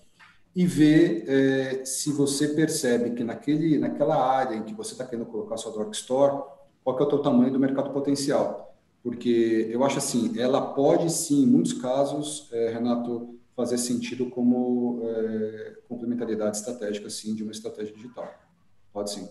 [0.57, 5.27] e ver é, se você percebe que naquele, naquela área em que você está querendo
[5.27, 6.45] colocar sua Dark Store,
[6.83, 8.75] qual é o teu tamanho do mercado potencial.
[9.03, 14.99] Porque eu acho assim, ela pode sim, em muitos casos, é, Renato, fazer sentido como
[15.03, 18.27] é, complementariedade estratégica, assim, de uma estratégia digital.
[18.91, 19.29] Pode sim.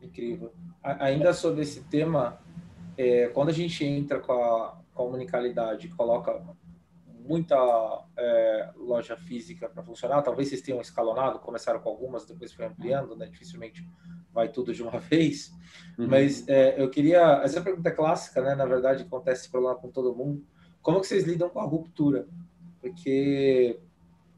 [0.00, 0.54] Incrível.
[0.82, 2.40] ainda sobre esse tema,
[3.34, 6.42] quando a gente entra com a, com a unicalidade, coloca
[7.24, 7.56] muita
[8.16, 10.22] é, loja física para funcionar.
[10.22, 13.26] Talvez vocês tenham escalonado, começaram com algumas, depois foi ampliando, né?
[13.26, 13.86] Dificilmente
[14.32, 15.52] vai tudo de uma vez.
[15.98, 16.08] Uhum.
[16.08, 17.40] Mas é, eu queria.
[17.42, 18.54] Essa é pergunta clássica, né?
[18.54, 20.44] Na verdade, acontece esse problema com todo mundo.
[20.80, 22.26] Como que vocês lidam com a ruptura?
[22.80, 23.78] Porque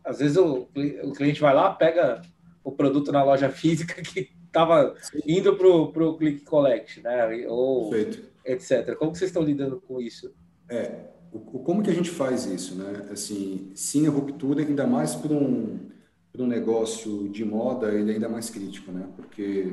[0.05, 0.69] às vezes o,
[1.03, 2.21] o cliente vai lá, pega
[2.63, 4.95] o produto na loja física que estava
[5.27, 7.47] indo para o click collect, né?
[7.49, 8.29] Ou Perfeito.
[8.45, 8.95] etc.
[8.97, 10.35] Como que vocês estão lidando com isso?
[10.69, 13.09] É, o, como que a gente faz isso, né?
[13.11, 15.91] Assim, sim, a ruptura, ainda mais para um,
[16.39, 19.09] um negócio de moda, ele é ainda mais crítico, né?
[19.17, 19.65] Porque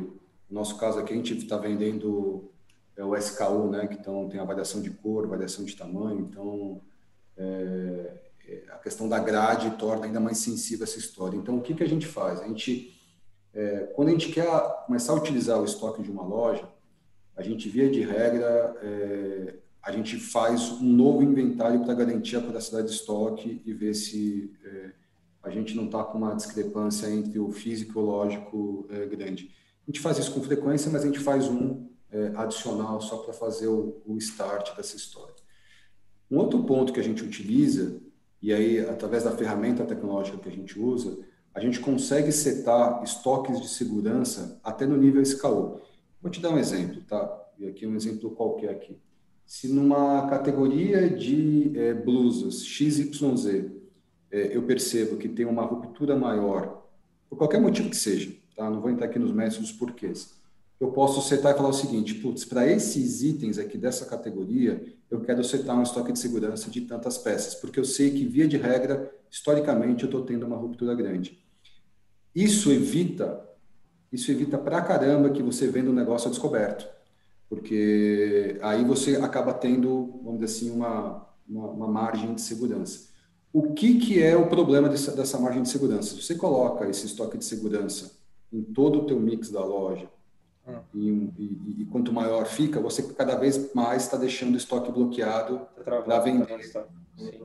[0.50, 2.52] no nosso caso aqui, a gente está vendendo
[2.98, 3.86] é, o SKU, né?
[3.88, 6.82] Que então, tem a variação de cor, variação de tamanho, então
[7.38, 8.14] é,
[8.48, 11.38] é, a questão da grade torna ainda mais sensível essa história.
[11.38, 12.42] Então, o que, que a gente faz?
[12.42, 13.00] A gente,
[13.54, 14.48] é, quando a gente quer
[14.88, 16.68] começar a utilizar o estoque de uma loja,
[17.36, 22.42] a gente, via de regra, é, a gente faz um novo inventário para garantir a
[22.42, 24.92] capacidade de estoque e ver se é,
[25.42, 29.50] a gente não está com uma discrepância entre o físico e o lógico é, grande.
[29.88, 33.34] A gente faz isso com frequência, mas a gente faz um é, adicional só para
[33.34, 35.34] fazer o, o start dessa história.
[36.30, 38.00] Um outro ponto que a gente utiliza,
[38.40, 41.18] e aí através da ferramenta tecnológica que a gente usa,
[41.56, 45.82] a gente consegue setar estoques de segurança até no nível SKU.
[46.22, 47.50] Vou te dar um exemplo, tá?
[47.58, 48.96] E aqui um exemplo qualquer aqui
[49.52, 53.66] se numa categoria de é, blusas XYZ
[54.32, 56.88] é, eu percebo que tem uma ruptura maior,
[57.30, 58.70] por qualquer motivo que seja, tá?
[58.70, 60.32] não vou entrar aqui nos méritos dos porquês,
[60.80, 65.20] eu posso setar e falar o seguinte, putz, para esses itens aqui dessa categoria, eu
[65.20, 68.56] quero setar um estoque de segurança de tantas peças, porque eu sei que, via de
[68.56, 71.44] regra, historicamente, eu estou tendo uma ruptura grande.
[72.34, 73.46] Isso evita,
[74.14, 77.01] isso evita pra caramba que você venda um negócio a descoberto
[77.52, 83.10] porque aí você acaba tendo, vamos dizer assim, uma, uma, uma margem de segurança.
[83.52, 86.16] O que, que é o problema dessa, dessa margem de segurança?
[86.16, 88.14] Se você coloca esse estoque de segurança
[88.54, 90.08] em todo o teu mix da loja,
[90.66, 90.80] hum.
[90.94, 95.60] e, e, e, quanto maior fica, você cada vez mais está deixando o estoque bloqueado
[95.84, 96.58] tá para vender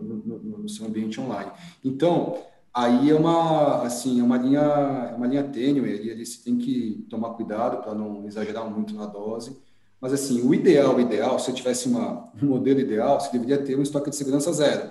[0.00, 1.50] no, no, no, seu ambiente online.
[1.84, 2.38] Então,
[2.72, 7.04] aí é uma assim é uma linha é uma linha tênue, ali você tem que
[7.10, 9.65] tomar cuidado para não exagerar muito na dose
[10.00, 13.58] mas assim, o ideal, o ideal, se eu tivesse uma, um modelo ideal, você deveria
[13.58, 14.90] ter um estoque de segurança zero.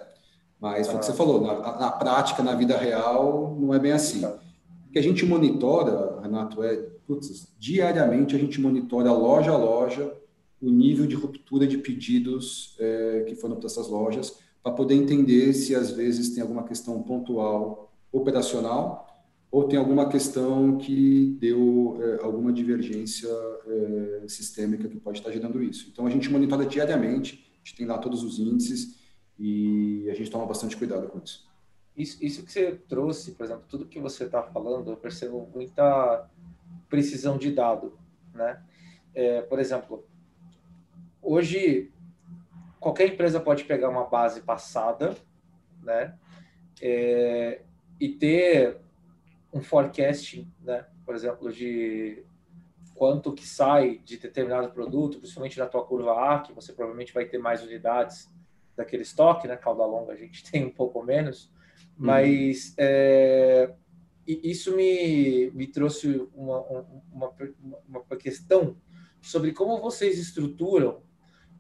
[0.60, 1.16] Mas foi o que você ah.
[1.16, 4.26] falou, na, na, prática, na vida real, não é bem assim.
[4.26, 10.12] O que a gente monitora, Renato, é, putz, diariamente a gente monitora loja a loja
[10.62, 15.54] o nível de ruptura de pedidos é, que foram para essas lojas, para poder entender
[15.54, 19.05] se às vezes tem alguma questão pontual operacional
[19.56, 23.30] ou tem alguma questão que deu é, alguma divergência
[23.66, 25.88] é, sistêmica que pode estar gerando isso.
[25.90, 29.00] Então a gente monitora diariamente, a gente tem lá todos os índices
[29.40, 31.48] e a gente toma bastante cuidado com isso.
[31.96, 36.30] Isso, isso que você trouxe, por exemplo, tudo que você está falando, eu percebo muita
[36.90, 37.98] precisão de dado,
[38.34, 38.62] né?
[39.14, 40.06] É, por exemplo,
[41.22, 41.94] hoje
[42.78, 45.16] qualquer empresa pode pegar uma base passada,
[45.82, 46.14] né?
[46.82, 47.62] É,
[48.02, 48.84] e ter
[49.56, 50.86] um forecasting, né?
[51.06, 52.26] Por exemplo, de
[52.94, 57.26] quanto que sai de determinado produto, principalmente na tua curva A, que você provavelmente vai
[57.26, 58.30] ter mais unidades
[58.76, 59.56] daquele estoque, né?
[59.56, 61.50] Cauda longa a gente tem um pouco menos,
[61.98, 62.76] mas uhum.
[62.80, 63.74] é,
[64.28, 68.76] isso me, me trouxe uma, uma, uma, uma questão
[69.22, 71.02] sobre como vocês estruturam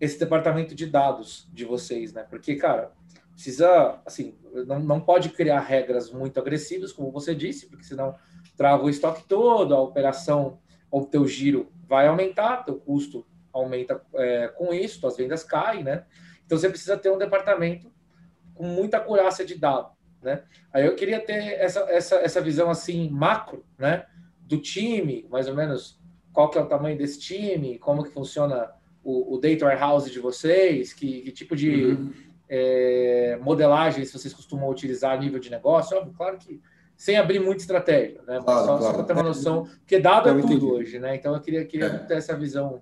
[0.01, 2.23] esse departamento de dados de vocês, né?
[2.29, 2.91] Porque, cara,
[3.35, 4.33] precisa, assim,
[4.65, 8.15] não, não pode criar regras muito agressivas, como você disse, porque senão
[8.55, 14.47] trava o estoque todo, a operação ou teu giro vai aumentar, teu custo aumenta é,
[14.47, 16.05] com isso, tuas vendas caem, né?
[16.45, 17.91] Então você precisa ter um departamento
[18.53, 20.43] com muita acurácia de dado, né?
[20.71, 24.05] Aí eu queria ter essa, essa, essa visão assim macro, né?
[24.39, 25.99] Do time, mais ou menos,
[26.31, 28.71] qual que é o tamanho desse time, como que funciona
[29.03, 32.13] o, o data warehouse de vocês, que, que tipo de uhum.
[32.47, 35.97] É, modelagens vocês costumam utilizar a nível de negócio.
[35.97, 36.61] Óbvio, claro que
[36.97, 38.39] sem abrir muita estratégia, né?
[38.41, 38.83] Claro, só, claro.
[38.83, 41.15] só para ter uma noção, porque dado é tudo hoje, né?
[41.15, 41.97] Então eu queria, queria é.
[41.99, 42.81] ter essa visão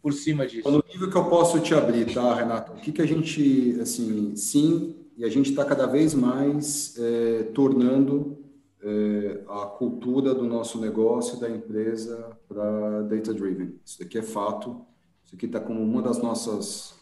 [0.00, 0.62] por cima disso.
[0.62, 2.72] Pelo nível que eu posso te abrir, tá, Renato?
[2.72, 7.42] O que, que a gente, assim, sim, e a gente está cada vez mais é,
[7.54, 8.38] tornando
[8.82, 13.74] é, a cultura do nosso negócio, da empresa, para data-driven.
[13.84, 14.80] Isso daqui é fato.
[15.24, 16.99] Isso aqui está como uma das nossas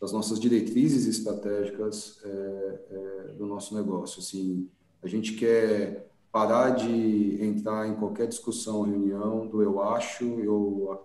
[0.00, 4.20] das nossas diretrizes estratégicas é, é, do nosso negócio.
[4.20, 4.68] Assim,
[5.02, 11.00] a gente quer parar de entrar em qualquer discussão, reunião do eu acho, eu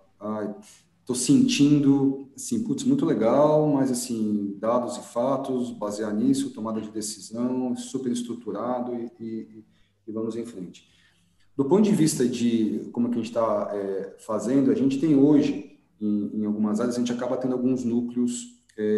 [1.00, 6.90] estou sentindo, assim, putz, muito legal, mas assim, dados e fatos, basear nisso, tomada de
[6.90, 9.64] decisão, super estruturado e, e,
[10.06, 10.86] e vamos em frente.
[11.56, 15.16] Do ponto de vista de como que a gente está é, fazendo, a gente tem
[15.16, 18.51] hoje em, em, algumas áreas, a gente acaba tendo alguns núcleos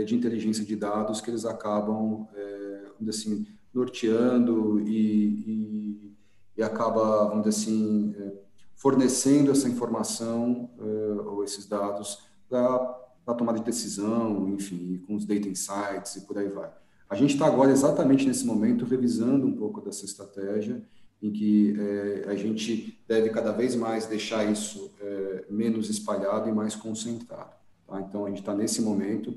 [0.06, 6.16] de inteligência de dados que eles acabam, é, assim, norteando e, e,
[6.56, 8.32] e, acaba, vamos dizer assim, é,
[8.76, 15.24] fornecendo essa informação é, ou esses dados para a tomada de decisão, enfim, com os
[15.24, 16.70] data insights e por aí vai.
[17.08, 20.82] A gente está agora exatamente nesse momento revisando um pouco dessa estratégia
[21.22, 26.52] em que é, a gente deve cada vez mais deixar isso é, menos espalhado e
[26.52, 27.52] mais concentrado.
[27.86, 28.00] Tá?
[28.00, 29.34] Então, a gente está nesse momento,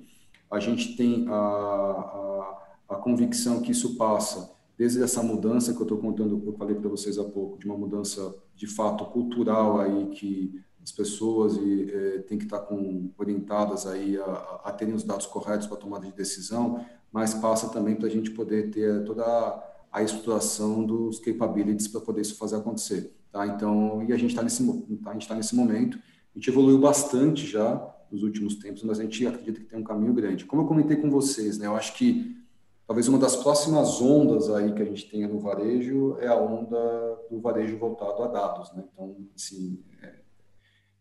[0.50, 2.58] a gente tem a, a,
[2.90, 6.90] a, convicção que isso passa desde essa mudança que eu estou contando, eu falei para
[6.90, 12.20] vocês há pouco, de uma mudança de fato cultural aí que as pessoas e, é,
[12.20, 16.06] têm que estar tá com, orientadas aí a, a terem os dados corretos para tomada
[16.06, 21.20] de decisão, mas passa também para a gente poder ter toda a a estruturação dos
[21.20, 23.16] capabilities para poder isso fazer acontecer.
[23.32, 23.48] Tá?
[23.48, 24.64] Então, e a gente está nesse,
[25.04, 29.00] tá, a gente tá nesse momento, a gente evoluiu bastante já nos últimos tempos, mas
[29.00, 30.46] a gente acredita que tem um caminho grande.
[30.46, 32.38] Como eu comentei com vocês, né, eu acho que
[32.86, 37.20] talvez uma das próximas ondas aí que a gente tenha no varejo é a onda
[37.30, 38.84] do varejo voltado a dados, né?
[38.92, 40.14] Então, assim, é,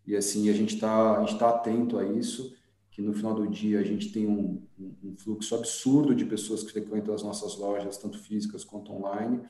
[0.07, 2.57] e assim a gente está a gente tá atento a isso
[2.97, 6.73] que no final do dia a gente tem um, um, fluxo absurdo de pessoas que
[6.73, 9.43] frequentam as nossas lojas, tanto físicas quanto online,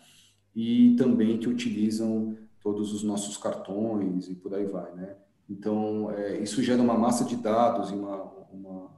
[0.52, 5.14] e também que utilizam todos os nossos cartões e por aí vai, né?
[5.48, 8.90] Então, é, isso gera uma massa de dados e uma, uma,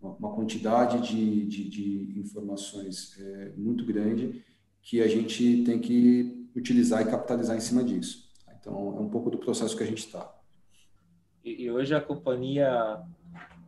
[0.00, 4.44] uma quantidade de, de, de informações é, muito grande
[4.82, 8.28] que a gente tem que utilizar e capitalizar em cima disso.
[8.58, 10.34] Então, é um pouco do processo que a gente está.
[11.42, 13.00] E hoje a companhia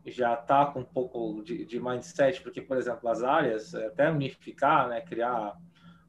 [0.07, 4.11] já está com um pouco de, de, mindset, porque, por exemplo, as áreas, é, até
[4.11, 5.57] unificar, né, criar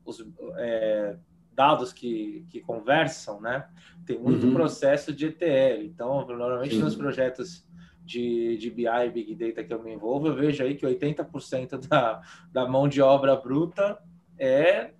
[0.03, 0.17] os
[0.57, 1.15] é,
[1.55, 3.65] dados que, que conversam, né,
[4.05, 4.53] tem muito uhum.
[4.53, 5.83] processo de ETL.
[5.83, 6.81] Então, normalmente Sim.
[6.81, 7.65] nos projetos
[8.03, 11.87] de, de BI e Big Data que eu me envolvo, eu vejo aí que 80%
[11.87, 13.97] da, da mão de obra bruta
[14.37, 14.91] é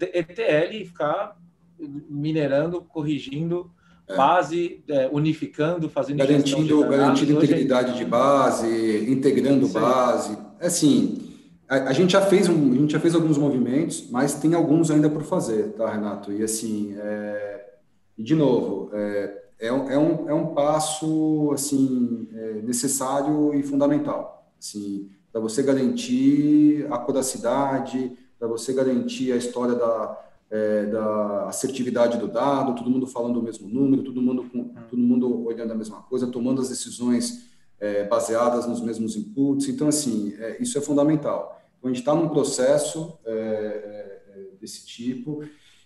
[0.00, 1.36] ETL e ficar
[1.78, 3.70] minerando, corrigindo
[4.08, 4.16] é.
[4.16, 10.36] base, é, unificando, fazendo garantindo, garantindo integridade de base, integrando base.
[10.60, 11.27] Assim,
[11.68, 15.10] a, gente já fez um, a gente já fez alguns movimentos, mas tem alguns ainda
[15.10, 16.32] por fazer, tá, Renato?
[16.32, 17.74] E assim, é,
[18.18, 24.50] de novo, é, é, um, é, um, é um passo assim é necessário e fundamental,
[24.58, 30.18] assim, para você garantir a curacidade, para você garantir a história da,
[30.50, 34.98] é, da assertividade do dado, todo mundo falando o mesmo número, todo mundo com, todo
[34.98, 37.46] mundo olhando a mesma coisa, tomando as decisões
[37.78, 39.68] é, baseadas nos mesmos inputs.
[39.68, 41.57] Então, assim, é, isso é fundamental.
[41.78, 45.42] Então, a gente está num processo é, é, desse tipo.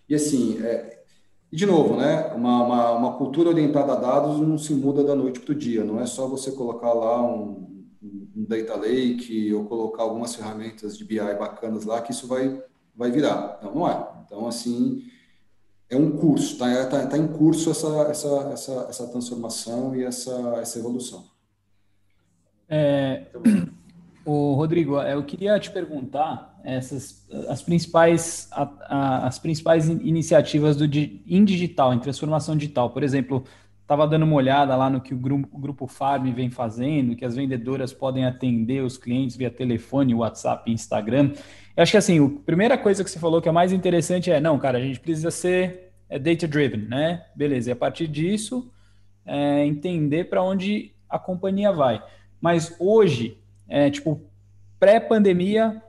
[0.09, 1.03] E, assim, é,
[1.51, 5.15] e de novo, né, uma, uma, uma, cultura orientada a dados não se muda da
[5.15, 5.85] noite para o dia.
[5.85, 11.05] Não é só você colocar lá um, um data lake ou colocar algumas ferramentas de
[11.05, 12.63] BI bacanas lá que isso vai,
[12.97, 13.61] vai virar.
[13.63, 14.09] Não, não é.
[14.25, 15.05] Então, assim,
[15.91, 20.33] é um curso, está tá, tá em curso essa, essa, essa, essa transformação e essa,
[20.57, 21.31] essa evolução.
[22.67, 23.27] É,
[24.25, 30.85] o Rodrigo, eu queria te perguntar essas as principais a, a, as principais iniciativas do
[30.85, 32.91] em digital, em transformação digital.
[32.91, 33.45] Por exemplo,
[33.81, 37.25] estava dando uma olhada lá no que o grupo, o grupo Farm vem fazendo, que
[37.25, 41.33] as vendedoras podem atender os clientes via telefone, WhatsApp, Instagram.
[41.77, 44.41] Eu acho que assim, a primeira coisa que você falou que é mais interessante é,
[44.41, 47.25] não, cara, a gente precisa ser é, data driven, né?
[47.35, 47.71] Beleza.
[47.71, 48.71] E a partir disso,
[49.27, 52.03] é, entender para onde a companhia vai.
[52.41, 53.42] Mas hoje,
[53.73, 54.21] é, tipo,
[54.79, 55.83] pré-pandemia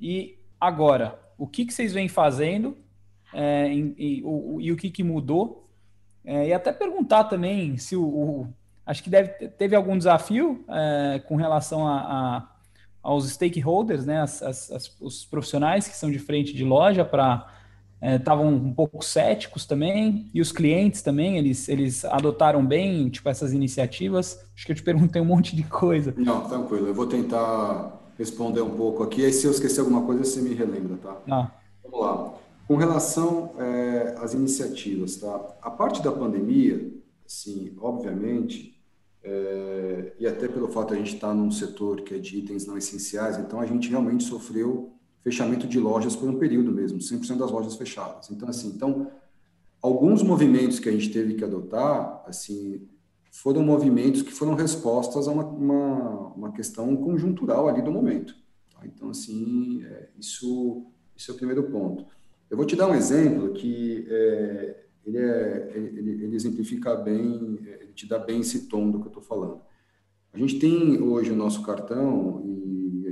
[0.00, 2.78] e agora, o que, que vocês vêm fazendo
[3.34, 5.68] é, e, o, e, o que, que mudou?
[6.24, 8.54] É, e até perguntar também se o, o
[8.86, 12.48] acho que deve, teve algum desafio é, com relação a, a,
[13.02, 17.52] aos stakeholders, né, as, as, as, os profissionais que são de frente de loja para
[18.00, 23.28] estavam é, um pouco céticos também, e os clientes também, eles, eles adotaram bem, tipo,
[23.28, 24.38] essas iniciativas?
[24.54, 26.14] Acho que eu te perguntei um monte de coisa.
[26.16, 30.24] Não, tranquilo, eu vou tentar responder um pouco aqui, aí se eu esquecer alguma coisa,
[30.24, 31.16] você me relembra, tá?
[31.30, 31.50] Ah.
[31.82, 32.34] Vamos lá.
[32.66, 35.56] Com relação é, às iniciativas, tá?
[35.62, 36.92] A parte da pandemia,
[37.26, 38.78] sim, obviamente,
[39.22, 42.66] é, e até pelo fato de a gente estar num setor que é de itens
[42.66, 44.97] não essenciais, então a gente realmente sofreu
[45.28, 48.30] fechamento de lojas por um período mesmo, 100% das lojas fechadas.
[48.30, 49.10] Então, assim, então,
[49.82, 52.88] alguns movimentos que a gente teve que adotar, assim,
[53.30, 58.34] foram movimentos que foram respostas a uma, uma, uma questão conjuntural ali do momento.
[58.72, 58.80] Tá?
[58.86, 62.06] Então, assim, é, isso, isso é o primeiro ponto.
[62.50, 67.92] Eu vou te dar um exemplo que é, ele, é, ele, ele, exemplifica bem, ele
[67.92, 69.60] te dá bem esse tom do que eu estou falando.
[70.32, 72.67] A gente tem hoje o nosso cartão e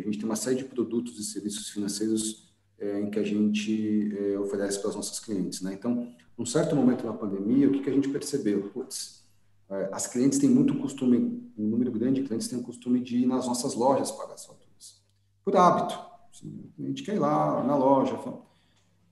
[0.06, 2.46] gente tem uma série de produtos e serviços financeiros
[2.78, 5.60] é, em que a gente é, oferece para os nossos clientes.
[5.60, 5.74] Né?
[5.74, 8.70] Então, num certo momento na pandemia, o que, que a gente percebeu?
[8.70, 9.24] Putz,
[9.70, 13.18] é, as clientes têm muito costume, um número grande de clientes tem o costume de
[13.18, 15.02] ir nas nossas lojas pagar as faturas.
[15.44, 15.98] Por hábito.
[16.32, 18.16] Assim, a gente quer ir lá na loja.
[18.18, 18.44] Fala,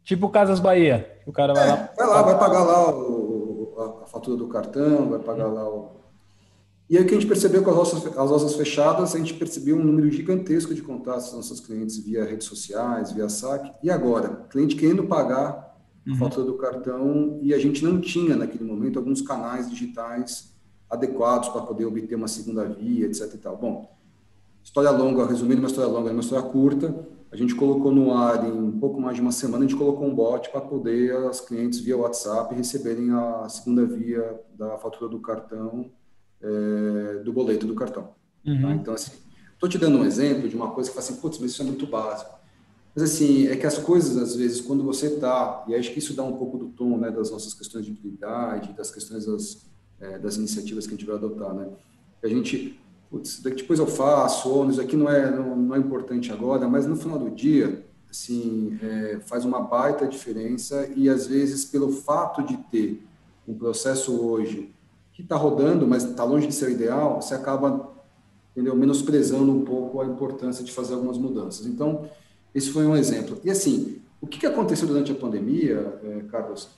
[0.05, 1.18] Tipo Casas Bahia.
[1.26, 1.92] O cara vai é, lá.
[1.97, 6.04] Vai lá, vai pagar lá o, a, a, fatura do cartão, vai pagar lá o,
[6.89, 9.76] e aí o que a gente percebeu com as lojas, as fechadas, a gente percebeu
[9.76, 13.72] um número gigantesco de contatos dos nossos clientes via redes sociais, via saque.
[13.82, 15.74] E agora, cliente querendo pagar
[16.07, 16.16] a uhum.
[16.16, 20.53] fatura do cartão e a gente não tinha naquele momento alguns canais digitais
[20.91, 23.32] adequados para poder obter uma segunda via, etc.
[23.32, 23.57] E tal.
[23.57, 23.97] Bom,
[24.62, 26.95] história longa, resumindo uma história longa, uma história curta,
[27.32, 30.14] a gente colocou no ar em pouco mais de uma semana, a gente colocou um
[30.14, 35.91] bot para poder as clientes via WhatsApp receberem a segunda via da fatura do cartão
[36.45, 38.11] é, do boleto do cartão.
[38.45, 38.51] Tá?
[38.51, 38.62] Uhum.
[38.62, 38.74] Tá?
[38.74, 39.12] Então, assim,
[39.55, 41.64] estou te dando um exemplo de uma coisa que fala assim, putz, mas isso é
[41.64, 42.38] muito básico.
[42.95, 46.14] Mas, assim, é que as coisas, às vezes, quando você está, e acho que isso
[46.14, 49.66] dá um pouco do tom né, das nossas questões de utilidade, das questões das,
[50.01, 51.68] é, das iniciativas que a gente vai adotar, né?
[52.22, 52.78] A gente,
[53.11, 56.86] putz, depois eu faço, ou isso aqui não é, não, não é importante agora, mas
[56.86, 62.45] no final do dia, assim, é, faz uma baita diferença e, às vezes, pelo fato
[62.45, 63.05] de ter
[63.47, 64.72] um processo hoje
[65.15, 67.95] que está rodando, mas está longe de ser o ideal, você acaba
[68.55, 71.67] entendeu, menosprezando um pouco a importância de fazer algumas mudanças.
[71.67, 72.09] Então,
[72.55, 73.41] esse foi um exemplo.
[73.43, 76.69] E assim, o que aconteceu durante a pandemia, é, Carlos?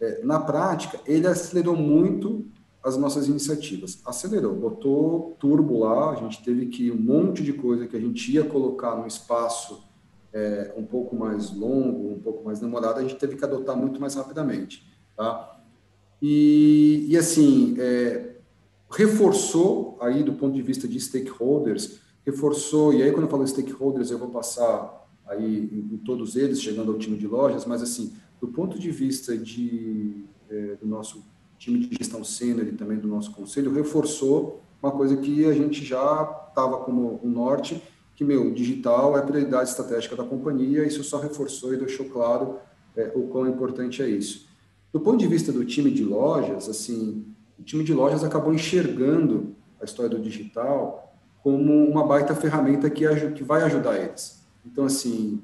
[0.00, 2.44] É, na prática, ele acelerou muito
[2.82, 4.00] as nossas iniciativas.
[4.04, 8.32] Acelerou, botou turbo lá, a gente teve que um monte de coisa que a gente
[8.32, 9.84] ia colocar no espaço
[10.32, 14.00] é, um pouco mais longo, um pouco mais demorado, a gente teve que adotar muito
[14.00, 15.51] mais rapidamente, tá?
[16.22, 18.36] E, e assim, é,
[18.88, 24.12] reforçou aí do ponto de vista de stakeholders, reforçou, e aí quando eu falo stakeholders
[24.12, 28.12] eu vou passar aí em, em todos eles, chegando ao time de lojas, mas assim,
[28.40, 31.24] do ponto de vista de, é, do nosso
[31.58, 35.84] time de gestão sênior e também do nosso conselho, reforçou uma coisa que a gente
[35.84, 37.82] já estava como o norte,
[38.14, 42.58] que meu, digital é prioridade estratégica da companhia, isso só reforçou e deixou claro
[42.96, 44.51] é, o quão importante é isso.
[44.92, 47.24] Do ponto de vista do time de lojas, assim,
[47.58, 53.04] o time de lojas acabou enxergando a história do digital como uma baita ferramenta que,
[53.32, 54.46] que vai ajudar eles.
[54.64, 55.42] Então, assim,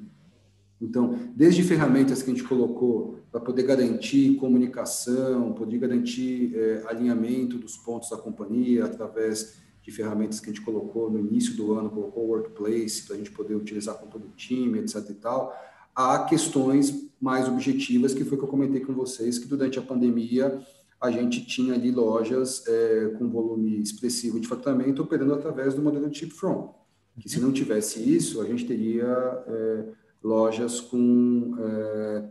[0.81, 7.57] então, desde ferramentas que a gente colocou para poder garantir comunicação, poder garantir é, alinhamento
[7.57, 11.89] dos pontos da companhia através de ferramentas que a gente colocou no início do ano,
[11.89, 15.53] colocou o Workplace para a gente poder utilizar com todo o time, etc e tal,
[15.95, 20.59] há questões mais objetivas que foi que eu comentei com vocês que durante a pandemia
[21.01, 26.13] a gente tinha ali lojas é, com volume expressivo de faturamento operando através do modelo
[26.13, 26.73] Chip From,
[27.19, 29.07] que se não tivesse isso a gente teria
[29.47, 29.85] é,
[30.23, 32.25] lojas com, é,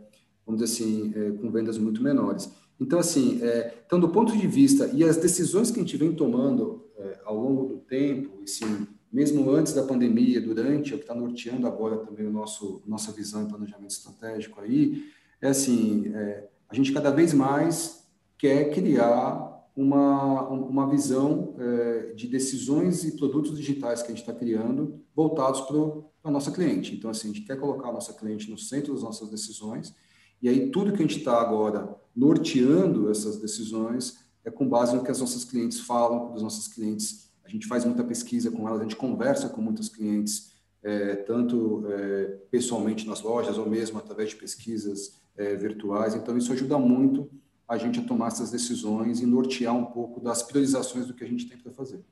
[0.45, 2.51] vamos dizer assim, é, com vendas muito menores.
[2.79, 6.13] Então, assim, é, então, do ponto de vista, e as decisões que a gente vem
[6.13, 11.03] tomando é, ao longo do tempo, assim, mesmo antes da pandemia, durante, é o que
[11.03, 15.03] está norteando agora também o nosso, nossa visão e planejamento estratégico aí,
[15.41, 18.07] é assim, é, a gente cada vez mais
[18.37, 24.33] quer criar uma, uma visão é, de decisões e produtos digitais que a gente está
[24.33, 25.77] criando voltados para
[26.25, 26.95] a nossa cliente.
[26.95, 29.95] Então, assim, a gente quer colocar a nossa cliente no centro das nossas decisões,
[30.41, 35.03] e aí tudo que a gente está agora norteando essas decisões é com base no
[35.03, 37.28] que as nossas clientes falam, dos nossos clientes.
[37.49, 41.83] A gente faz muita pesquisa com elas, a gente conversa com muitos clientes, é, tanto
[41.87, 46.13] é, pessoalmente nas lojas ou mesmo através de pesquisas é, virtuais.
[46.13, 47.29] Então, isso ajuda muito
[47.67, 51.27] a gente a tomar essas decisões e nortear um pouco das priorizações do que a
[51.27, 52.03] gente tem para fazer.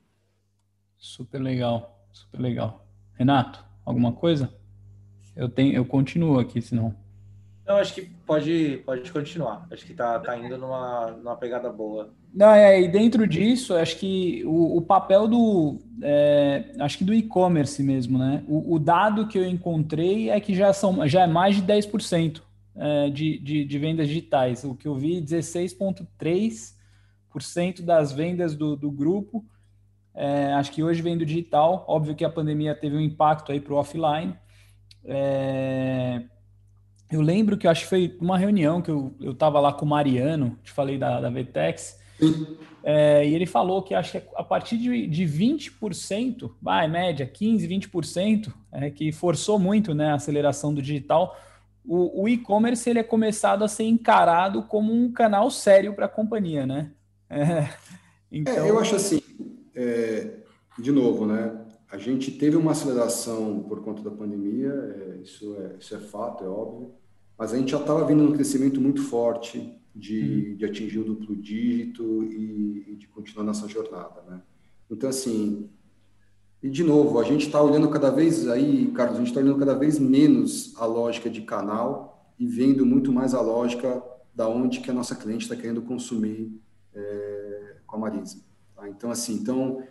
[0.96, 2.84] Super legal, super legal.
[3.14, 4.52] Renato, alguma coisa?
[5.36, 6.94] Eu tenho, eu continuo aqui, senão.
[7.68, 9.68] Não, acho que pode, pode continuar.
[9.70, 12.14] Acho que tá, tá indo numa, numa pegada boa.
[12.32, 17.12] Não, é, e dentro disso, acho que o, o papel do, é, acho que do
[17.12, 18.42] e-commerce mesmo, né?
[18.48, 22.40] O, o, dado que eu encontrei é que já são, já é mais de 10%
[22.74, 24.64] é, de, de, de, vendas digitais.
[24.64, 29.44] O que eu vi, 16,3% das vendas do, do grupo.
[30.14, 31.84] É, acho que hoje vem do digital.
[31.86, 34.34] Óbvio que a pandemia teve um impacto aí para o offline.
[35.04, 36.24] É,
[37.10, 40.58] eu lembro que acho que foi uma reunião que eu estava lá com o Mariano,
[40.62, 41.98] te falei da, da Vetex,
[42.82, 47.90] é, e ele falou que acho que a partir de, de 20%, vai, média, 15%,
[47.90, 51.36] 20%, é, que forçou muito né, a aceleração do digital,
[51.84, 56.08] o, o e-commerce ele é começado a ser encarado como um canal sério para a
[56.08, 56.90] companhia, né?
[57.30, 57.68] É,
[58.32, 58.64] então...
[58.64, 59.20] É, eu acho assim,
[59.74, 60.38] é,
[60.78, 61.67] de novo, né?
[61.90, 66.44] A gente teve uma aceleração por conta da pandemia, é, isso, é, isso é fato,
[66.44, 66.92] é óbvio,
[67.36, 70.56] mas a gente já estava vindo num crescimento muito forte de, uhum.
[70.56, 74.42] de atingir o duplo dígito e, e de continuar nessa jornada, né?
[74.90, 75.68] Então, assim,
[76.62, 79.58] e, de novo, a gente está olhando cada vez aí, Carlos, a gente está olhando
[79.58, 84.02] cada vez menos a lógica de canal e vendo muito mais a lógica
[84.34, 86.60] da onde que a nossa cliente está querendo consumir
[86.94, 88.38] é, com a Marisa.
[88.74, 88.88] Tá?
[88.88, 89.82] Então, assim, então,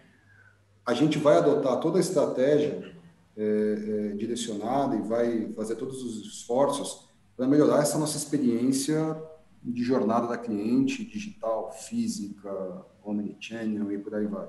[0.87, 2.95] a gente vai adotar toda a estratégia
[3.35, 9.21] é, é, direcionada e vai fazer todos os esforços para melhorar essa nossa experiência
[9.61, 14.47] de jornada da cliente, digital, física, omnichannel e por aí vai.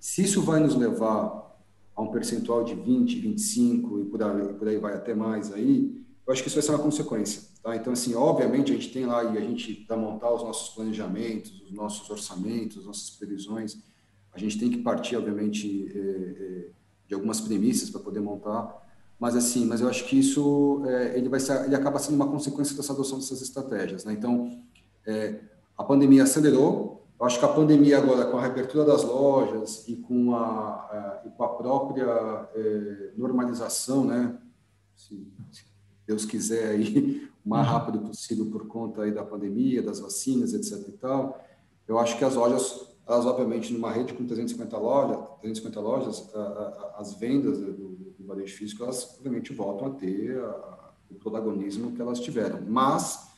[0.00, 1.54] Se isso vai nos levar
[1.94, 6.02] a um percentual de 20, 25 e por aí, por aí vai até mais aí,
[6.26, 7.42] eu acho que isso vai ser uma consequência.
[7.62, 7.76] Tá?
[7.76, 11.52] Então, assim, obviamente a gente tem lá e a gente para montar os nossos planejamentos,
[11.62, 13.76] os nossos orçamentos, as nossas previsões,
[14.36, 16.68] a gente tem que partir, obviamente, é, é,
[17.08, 18.84] de algumas premissas para poder montar.
[19.18, 22.28] Mas assim, mas eu acho que isso é, ele vai ser, ele acaba sendo uma
[22.28, 24.04] consequência dessa adoção dessas estratégias.
[24.04, 24.12] Né?
[24.12, 24.60] Então,
[25.78, 29.96] a pandemia acelerou, eu acho que a pandemia agora, com a reabertura das lojas e
[29.96, 32.48] com a, a, e com a própria
[33.16, 34.36] normalização, né,
[34.96, 35.64] se, se,
[36.06, 37.72] Deus quiser aí, o mais uhum.
[37.72, 41.40] rápido possível por conta aí da pandemia, das vacinas, etc e tal,
[41.86, 46.40] eu acho que as lojas, elas obviamente numa rede com 350 lojas, 350 lojas, a,
[46.40, 50.36] a, as vendas do, do varejo físico, elas obviamente voltam a ter
[51.10, 53.30] o protagonismo que elas tiveram, mas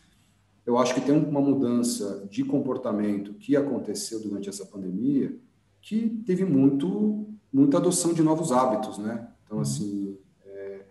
[0.65, 5.39] eu acho que tem uma mudança de comportamento que aconteceu durante essa pandemia
[5.81, 9.27] que teve muito muita adoção de novos hábitos, né?
[9.45, 9.63] Então, uhum.
[9.63, 10.85] assim, é,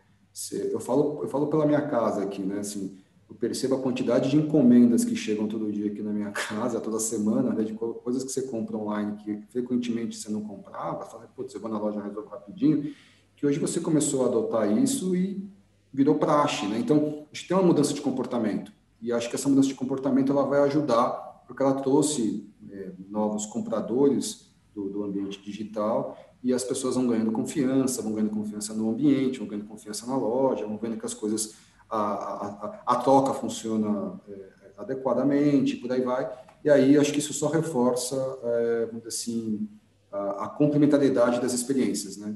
[0.71, 2.59] eu falo eu falo pela minha casa aqui, né?
[2.59, 2.97] Assim,
[3.29, 6.99] eu percebo a quantidade de encomendas que chegam todo dia aqui na minha casa, toda
[6.99, 7.63] semana, né?
[7.63, 11.69] De coisas que você compra online que frequentemente você não comprava, fala, putz, eu vou
[11.69, 12.93] na loja resolvo rapidinho,
[13.35, 15.47] que hoje você começou a adotar isso e
[15.93, 16.77] virou praxe, né?
[16.79, 16.97] Então,
[17.31, 18.71] a gente tem uma mudança de comportamento.
[19.01, 23.45] E acho que essa mudança de comportamento ela vai ajudar, porque ela trouxe é, novos
[23.45, 28.89] compradores do, do, ambiente digital e as pessoas vão ganhando confiança, vão ganhando confiança no
[28.89, 31.55] ambiente, vão ganhando confiança na loja, vão vendo que as coisas,
[31.89, 36.29] a, a, a troca funciona é, adequadamente, por aí vai.
[36.63, 39.69] E aí acho que isso só reforça, é, vamos dizer assim,
[40.11, 42.35] a, a, complementariedade das experiências, né?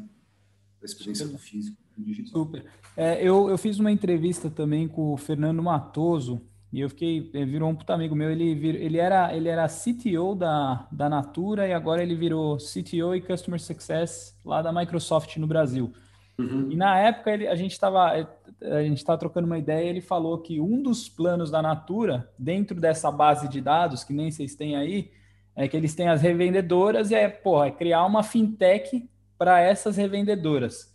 [0.79, 1.37] Da experiência Super.
[1.37, 2.31] do físico e digital.
[2.31, 2.65] Super.
[2.95, 6.41] É, eu, eu fiz uma entrevista também com o Fernando Matoso,
[6.71, 10.33] e eu fiquei, virou um puta amigo meu, ele, vir, ele, era, ele era CTO
[10.33, 15.47] da, da Natura e agora ele virou CTO e Customer Success lá da Microsoft no
[15.47, 15.91] Brasil.
[16.41, 16.71] Uhum.
[16.71, 18.27] E na época ele, a gente estava
[18.61, 22.79] a gente estava trocando uma ideia, ele falou que um dos planos da Natura, dentro
[22.79, 25.11] dessa base de dados, que nem vocês têm aí,
[25.55, 29.97] é que eles têm as revendedoras e é, porra, é criar uma fintech para essas
[29.97, 30.93] revendedoras.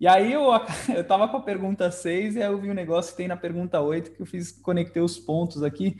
[0.00, 0.48] E aí eu,
[0.94, 3.36] eu tava com a pergunta 6 e aí eu vi um negócio que tem na
[3.36, 5.98] pergunta 8 que eu fiz, conectei os pontos aqui.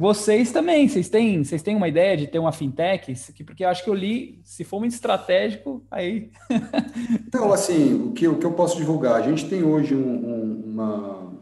[0.00, 3.12] Vocês também, vocês têm, vocês têm uma ideia de ter uma fintech?
[3.44, 6.30] Porque eu acho que eu li, se for muito estratégico, aí.
[7.28, 9.16] então, assim, o que, o que eu posso divulgar?
[9.16, 11.32] A gente tem hoje um, um, uma,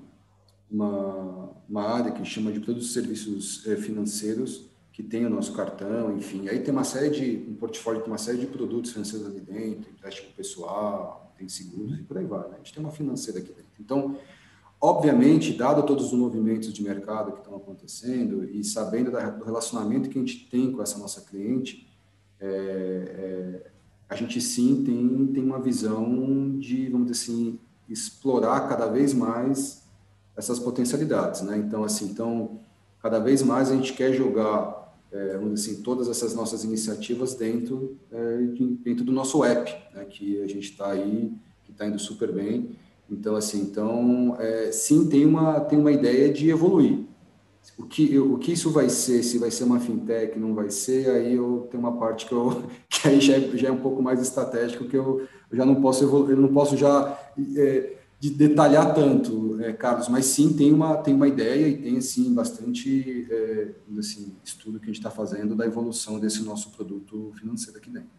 [0.69, 5.53] uma, uma área que chama de produtos e serviços eh, financeiros, que tem o nosso
[5.53, 6.49] cartão, enfim.
[6.49, 9.89] Aí tem uma série de, um portfólio com uma série de produtos financeiros ali dentro,
[9.89, 12.49] empréstimo pessoal, tem seguros e por aí vai.
[12.49, 12.55] Né?
[12.55, 13.71] A gente tem uma financeira aqui dentro.
[13.79, 14.19] Então,
[14.81, 20.19] obviamente, dado todos os movimentos de mercado que estão acontecendo e sabendo do relacionamento que
[20.19, 21.89] a gente tem com essa nossa cliente,
[22.41, 23.71] é, é,
[24.09, 27.59] a gente sim tem, tem uma visão de, vamos dizer assim,
[27.89, 29.83] explorar cada vez mais
[30.37, 31.59] essas potencialidades, né?
[31.59, 32.61] Então, assim, então,
[33.03, 34.79] cada vez mais a gente quer jogar
[35.11, 38.43] é, vamos dizer assim, todas essas nossas iniciativas dentro, é,
[38.83, 41.33] dentro do nosso app, né, que a gente está aí,
[41.65, 42.77] que está indo super bem.
[43.11, 47.01] Então, assim, então, é, sim, tem uma, tem uma ideia de evoluir.
[47.77, 51.09] O que, o que isso vai ser, se vai ser uma fintech, não vai ser,
[51.11, 54.03] aí eu tenho uma parte que, eu, que aí já é, já é um pouco
[54.03, 57.19] mais estratégico, que eu, eu já não posso evoluir, não posso já
[57.57, 61.99] é, de detalhar tanto, é, Carlos, mas sim tem uma, tem uma ideia e tem
[61.99, 67.33] assim, bastante é, assim, estudo que a gente está fazendo da evolução desse nosso produto
[67.39, 68.19] financeiro aqui dentro.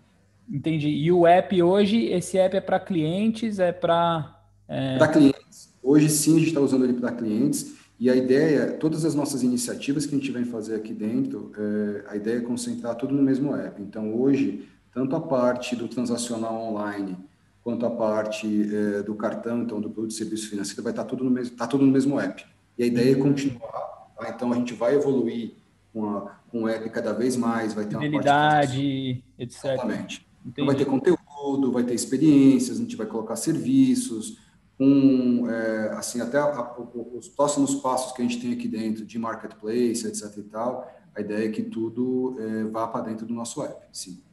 [0.49, 0.89] Entendi.
[0.89, 4.38] E o app hoje, esse app é para clientes, é para.
[4.69, 4.97] É...
[4.97, 5.73] Para clientes.
[5.81, 7.73] Hoje sim a gente está usando ele para clientes.
[7.99, 12.05] E a ideia, todas as nossas iniciativas que a gente vem fazer aqui dentro, é,
[12.07, 13.81] a ideia é concentrar tudo no mesmo app.
[13.81, 17.17] Então hoje, tanto a parte do transacional online,
[17.61, 21.25] quanto a parte é, do cartão, então do produto de serviço financeiro, vai estar tudo
[21.25, 22.45] no mesmo, tá tudo no mesmo app.
[22.77, 23.23] E a ideia é uhum.
[23.23, 24.13] continuar.
[24.17, 24.29] Tá?
[24.33, 25.55] Então a gente vai evoluir
[25.91, 29.65] com, a, com o app cada vez mais, vai ter uma parte etc.
[29.65, 30.25] Exatamente.
[30.45, 34.37] Então vai ter conteúdo, vai ter experiências, a gente vai colocar serviços,
[34.79, 36.79] com é, assim até a, a,
[37.13, 40.37] os próximos passos que a gente tem aqui dentro de marketplace, etc.
[40.37, 40.89] e tal.
[41.13, 44.23] A ideia é que tudo é, vá para dentro do nosso app, sim.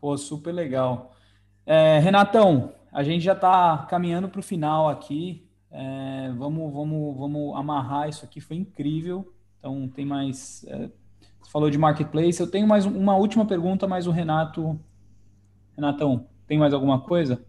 [0.00, 1.14] Pô, super legal.
[1.64, 5.48] É, Renatão, a gente já está caminhando para o final aqui.
[5.70, 9.32] É, vamos, vamos, vamos amarrar isso aqui, foi incrível.
[9.60, 10.64] Então, tem mais.
[10.66, 10.90] É,
[11.40, 12.40] você falou de marketplace.
[12.40, 14.76] Eu tenho mais uma última pergunta, mas o Renato.
[15.76, 17.44] Renatão, tem mais alguma coisa?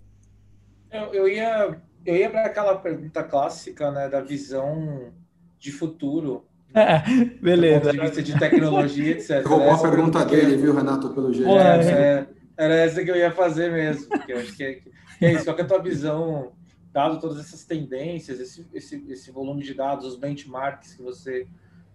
[0.92, 5.12] Eu, eu ia, eu ia para aquela pergunta clássica, né, da visão
[5.60, 6.46] de futuro.
[6.76, 7.00] É,
[7.42, 7.80] beleza.
[7.80, 9.44] Do ponto de vista de tecnologia, etc.
[9.48, 11.50] Roubou a pergunta dele, viu, Renato, pelo jeito.
[11.50, 12.28] É, é,
[12.58, 15.46] era essa que eu ia fazer mesmo, porque eu acho que é, que é isso.
[15.46, 16.52] Qual é a tua visão,
[16.92, 21.48] dado todas essas tendências, esse, esse, esse volume de dados, os benchmarks que você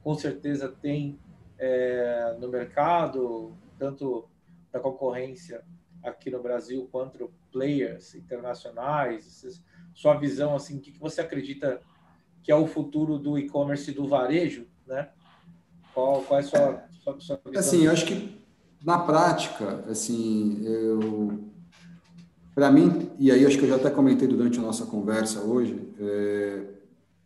[0.02, 1.18] com certeza tem
[1.58, 4.28] é, no mercado, tanto
[4.72, 5.62] da concorrência
[6.02, 9.44] aqui no Brasil quanto players internacionais,
[9.94, 11.80] sua visão assim, o que, que você acredita
[12.42, 15.10] que é o futuro do e-commerce do varejo, né?
[15.94, 17.60] Qual, qual é a sua, sua, sua visão?
[17.60, 18.42] Assim, eu acho que
[18.84, 21.52] na prática, assim, eu
[22.54, 25.88] para mim, e aí acho que eu já até comentei durante a nossa conversa hoje,
[25.98, 26.66] é,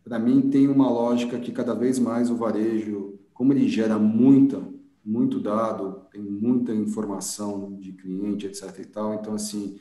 [0.03, 4.61] para mim tem uma lógica que cada vez mais o varejo, como ele gera muita,
[5.03, 9.77] muito dado, tem muita informação de cliente, etc e tal, então assim,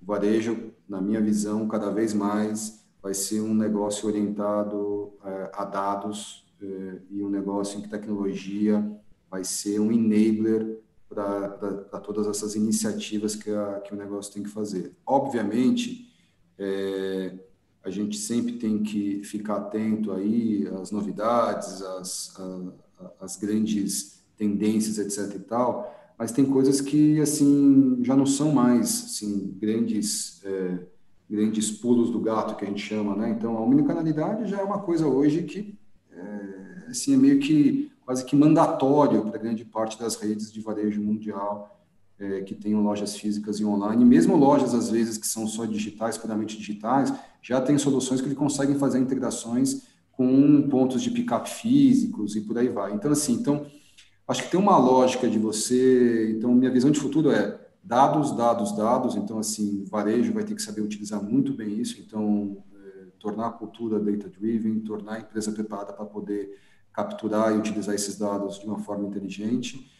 [0.00, 5.64] o varejo, na minha visão, cada vez mais vai ser um negócio orientado é, a
[5.64, 8.84] dados é, e um negócio em que tecnologia
[9.30, 14.48] vai ser um enabler para todas essas iniciativas que, a, que o negócio tem que
[14.48, 14.92] fazer.
[15.06, 16.12] Obviamente,
[16.58, 17.34] é,
[17.82, 22.34] a gente sempre tem que ficar atento aí às novidades, às,
[23.20, 29.04] às grandes tendências, etc e tal, mas tem coisas que, assim, já não são mais,
[29.04, 30.78] assim, grandes, é,
[31.30, 33.30] grandes pulos do gato, que a gente chama, né?
[33.30, 35.78] Então, a omnicanalidade já é uma coisa hoje que,
[36.12, 41.00] é, assim, é meio que quase que mandatório para grande parte das redes de varejo
[41.00, 41.78] mundial
[42.18, 46.18] é, que tenham lojas físicas e online, mesmo lojas, às vezes, que são só digitais,
[46.18, 52.34] puramente digitais, já tem soluções que ele conseguem fazer integrações com pontos de pick-up físicos
[52.34, 52.92] e por aí vai.
[52.92, 53.66] Então, assim, então,
[54.28, 56.30] acho que tem uma lógica de você.
[56.30, 59.16] Então, minha visão de futuro é dados, dados, dados.
[59.16, 62.00] Então, assim, varejo vai ter que saber utilizar muito bem isso.
[62.00, 66.56] Então, é, tornar a cultura data-driven, tornar a empresa preparada para poder
[66.92, 69.90] capturar e utilizar esses dados de uma forma inteligente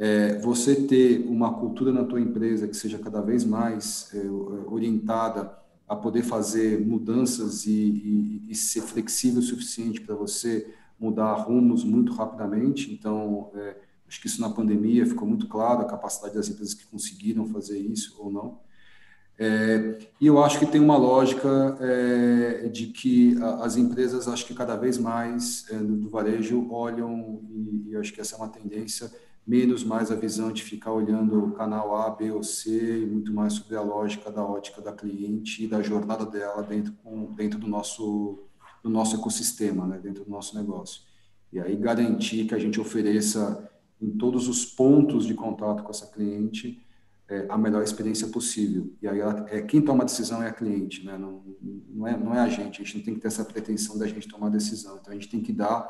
[0.00, 4.26] é, você ter uma cultura na tua empresa que seja cada vez mais é,
[4.66, 5.54] orientada
[5.86, 11.82] a poder fazer mudanças e, e, e ser flexível o suficiente para você mudar rumos
[11.82, 12.92] muito rapidamente.
[12.92, 13.76] Então, é,
[14.06, 17.78] acho que isso na pandemia ficou muito claro, a capacidade das empresas que conseguiram fazer
[17.78, 18.60] isso ou não.
[19.42, 24.52] É, e eu acho que tem uma lógica é, de que as empresas, acho que
[24.52, 29.10] cada vez mais é, do varejo olham, e, e acho que essa é uma tendência,
[29.46, 33.32] menos mais a visão de ficar olhando o canal A, B ou C, e muito
[33.32, 37.58] mais sobre a lógica da ótica da cliente e da jornada dela dentro, com, dentro
[37.58, 38.40] do, nosso,
[38.82, 41.02] do nosso ecossistema, né, dentro do nosso negócio.
[41.52, 43.68] E aí garantir que a gente ofereça
[44.00, 46.80] em todos os pontos de contato com essa cliente
[47.28, 48.92] é, a melhor experiência possível.
[49.00, 51.16] E aí ela, é, quem toma a decisão é a cliente, né?
[51.16, 51.44] não,
[51.88, 52.80] não, é, não é a gente.
[52.80, 54.98] A gente não tem que ter essa pretensão da gente tomar a decisão.
[55.00, 55.88] Então a gente tem que dar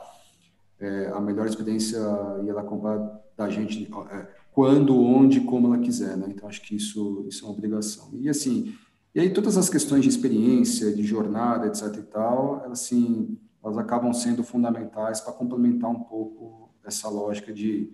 [0.79, 1.99] é, a melhor experiência
[2.45, 2.99] e ela comprar
[3.37, 6.27] da gente é, quando, onde, como ela quiser, né?
[6.29, 8.11] Então acho que isso isso é uma obrigação.
[8.15, 8.75] E assim,
[9.15, 13.77] e aí todas as questões de experiência, de jornada, etc e tal, elas assim, elas
[13.79, 17.93] acabam sendo fundamentais para complementar um pouco essa lógica de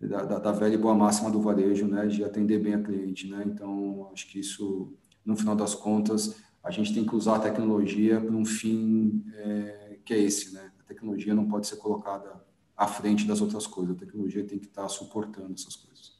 [0.00, 3.28] da, da, da, velha e boa máxima do varejo, né, de atender bem a cliente,
[3.28, 3.42] né?
[3.46, 4.92] Então acho que isso,
[5.24, 9.98] no final das contas, a gente tem que usar a tecnologia para um fim é,
[10.04, 10.70] que é esse, né?
[10.80, 12.44] A tecnologia não pode ser colocada
[12.76, 13.96] à frente das outras coisas.
[13.96, 16.16] A tecnologia tem que estar suportando essas coisas.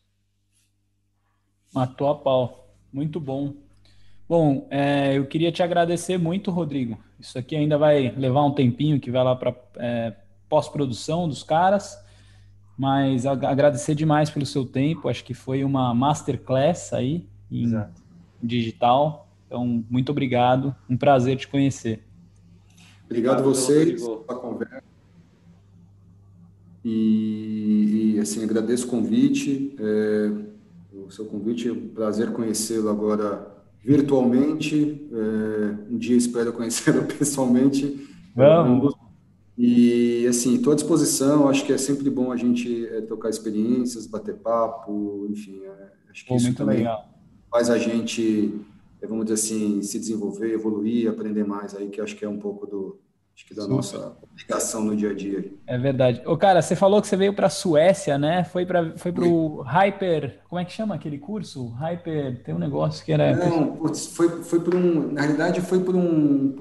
[1.75, 2.75] Matou a pau.
[2.93, 3.66] Muito bom.
[4.29, 6.99] Bom, é, eu queria te agradecer muito, Rodrigo.
[7.19, 10.15] Isso aqui ainda vai levar um tempinho que vai lá para é,
[10.49, 11.97] pós-produção dos caras,
[12.77, 15.09] mas agradecer demais pelo seu tempo.
[15.09, 18.03] Acho que foi uma masterclass aí em Exato.
[18.43, 19.29] digital.
[19.47, 20.75] Então, muito obrigado.
[20.91, 22.03] Um prazer te conhecer.
[23.05, 24.83] Obrigado a vocês pela conversa.
[26.85, 29.77] E, e, assim, agradeço o convite.
[29.79, 30.31] É,
[30.93, 33.56] o seu convite, é um prazer conhecê-lo agora
[33.87, 35.09] virtualmente.
[35.13, 38.09] É, um dia espero conhecê-lo pessoalmente.
[38.35, 38.95] Vamos.
[39.57, 41.49] E, assim, estou à disposição.
[41.49, 45.61] Acho que é sempre bom a gente é, trocar experiências, bater papo, enfim.
[45.63, 47.09] É, acho que Pô, isso também legal.
[47.49, 48.61] faz a gente
[49.01, 52.39] é, vamos dizer assim, se desenvolver, evoluir, aprender mais aí, que acho que é um
[52.39, 52.99] pouco do,
[53.37, 55.53] acho que da nossa obrigação no dia a dia.
[55.67, 56.23] É verdade.
[56.25, 58.45] Ô, cara, você falou que você veio para a Suécia, né?
[58.45, 61.69] Foi para foi o Hyper, como é que chama aquele curso?
[61.75, 63.37] Hyper, tem um negócio que era...
[63.37, 66.57] Não, foi, foi por um, na realidade foi por um,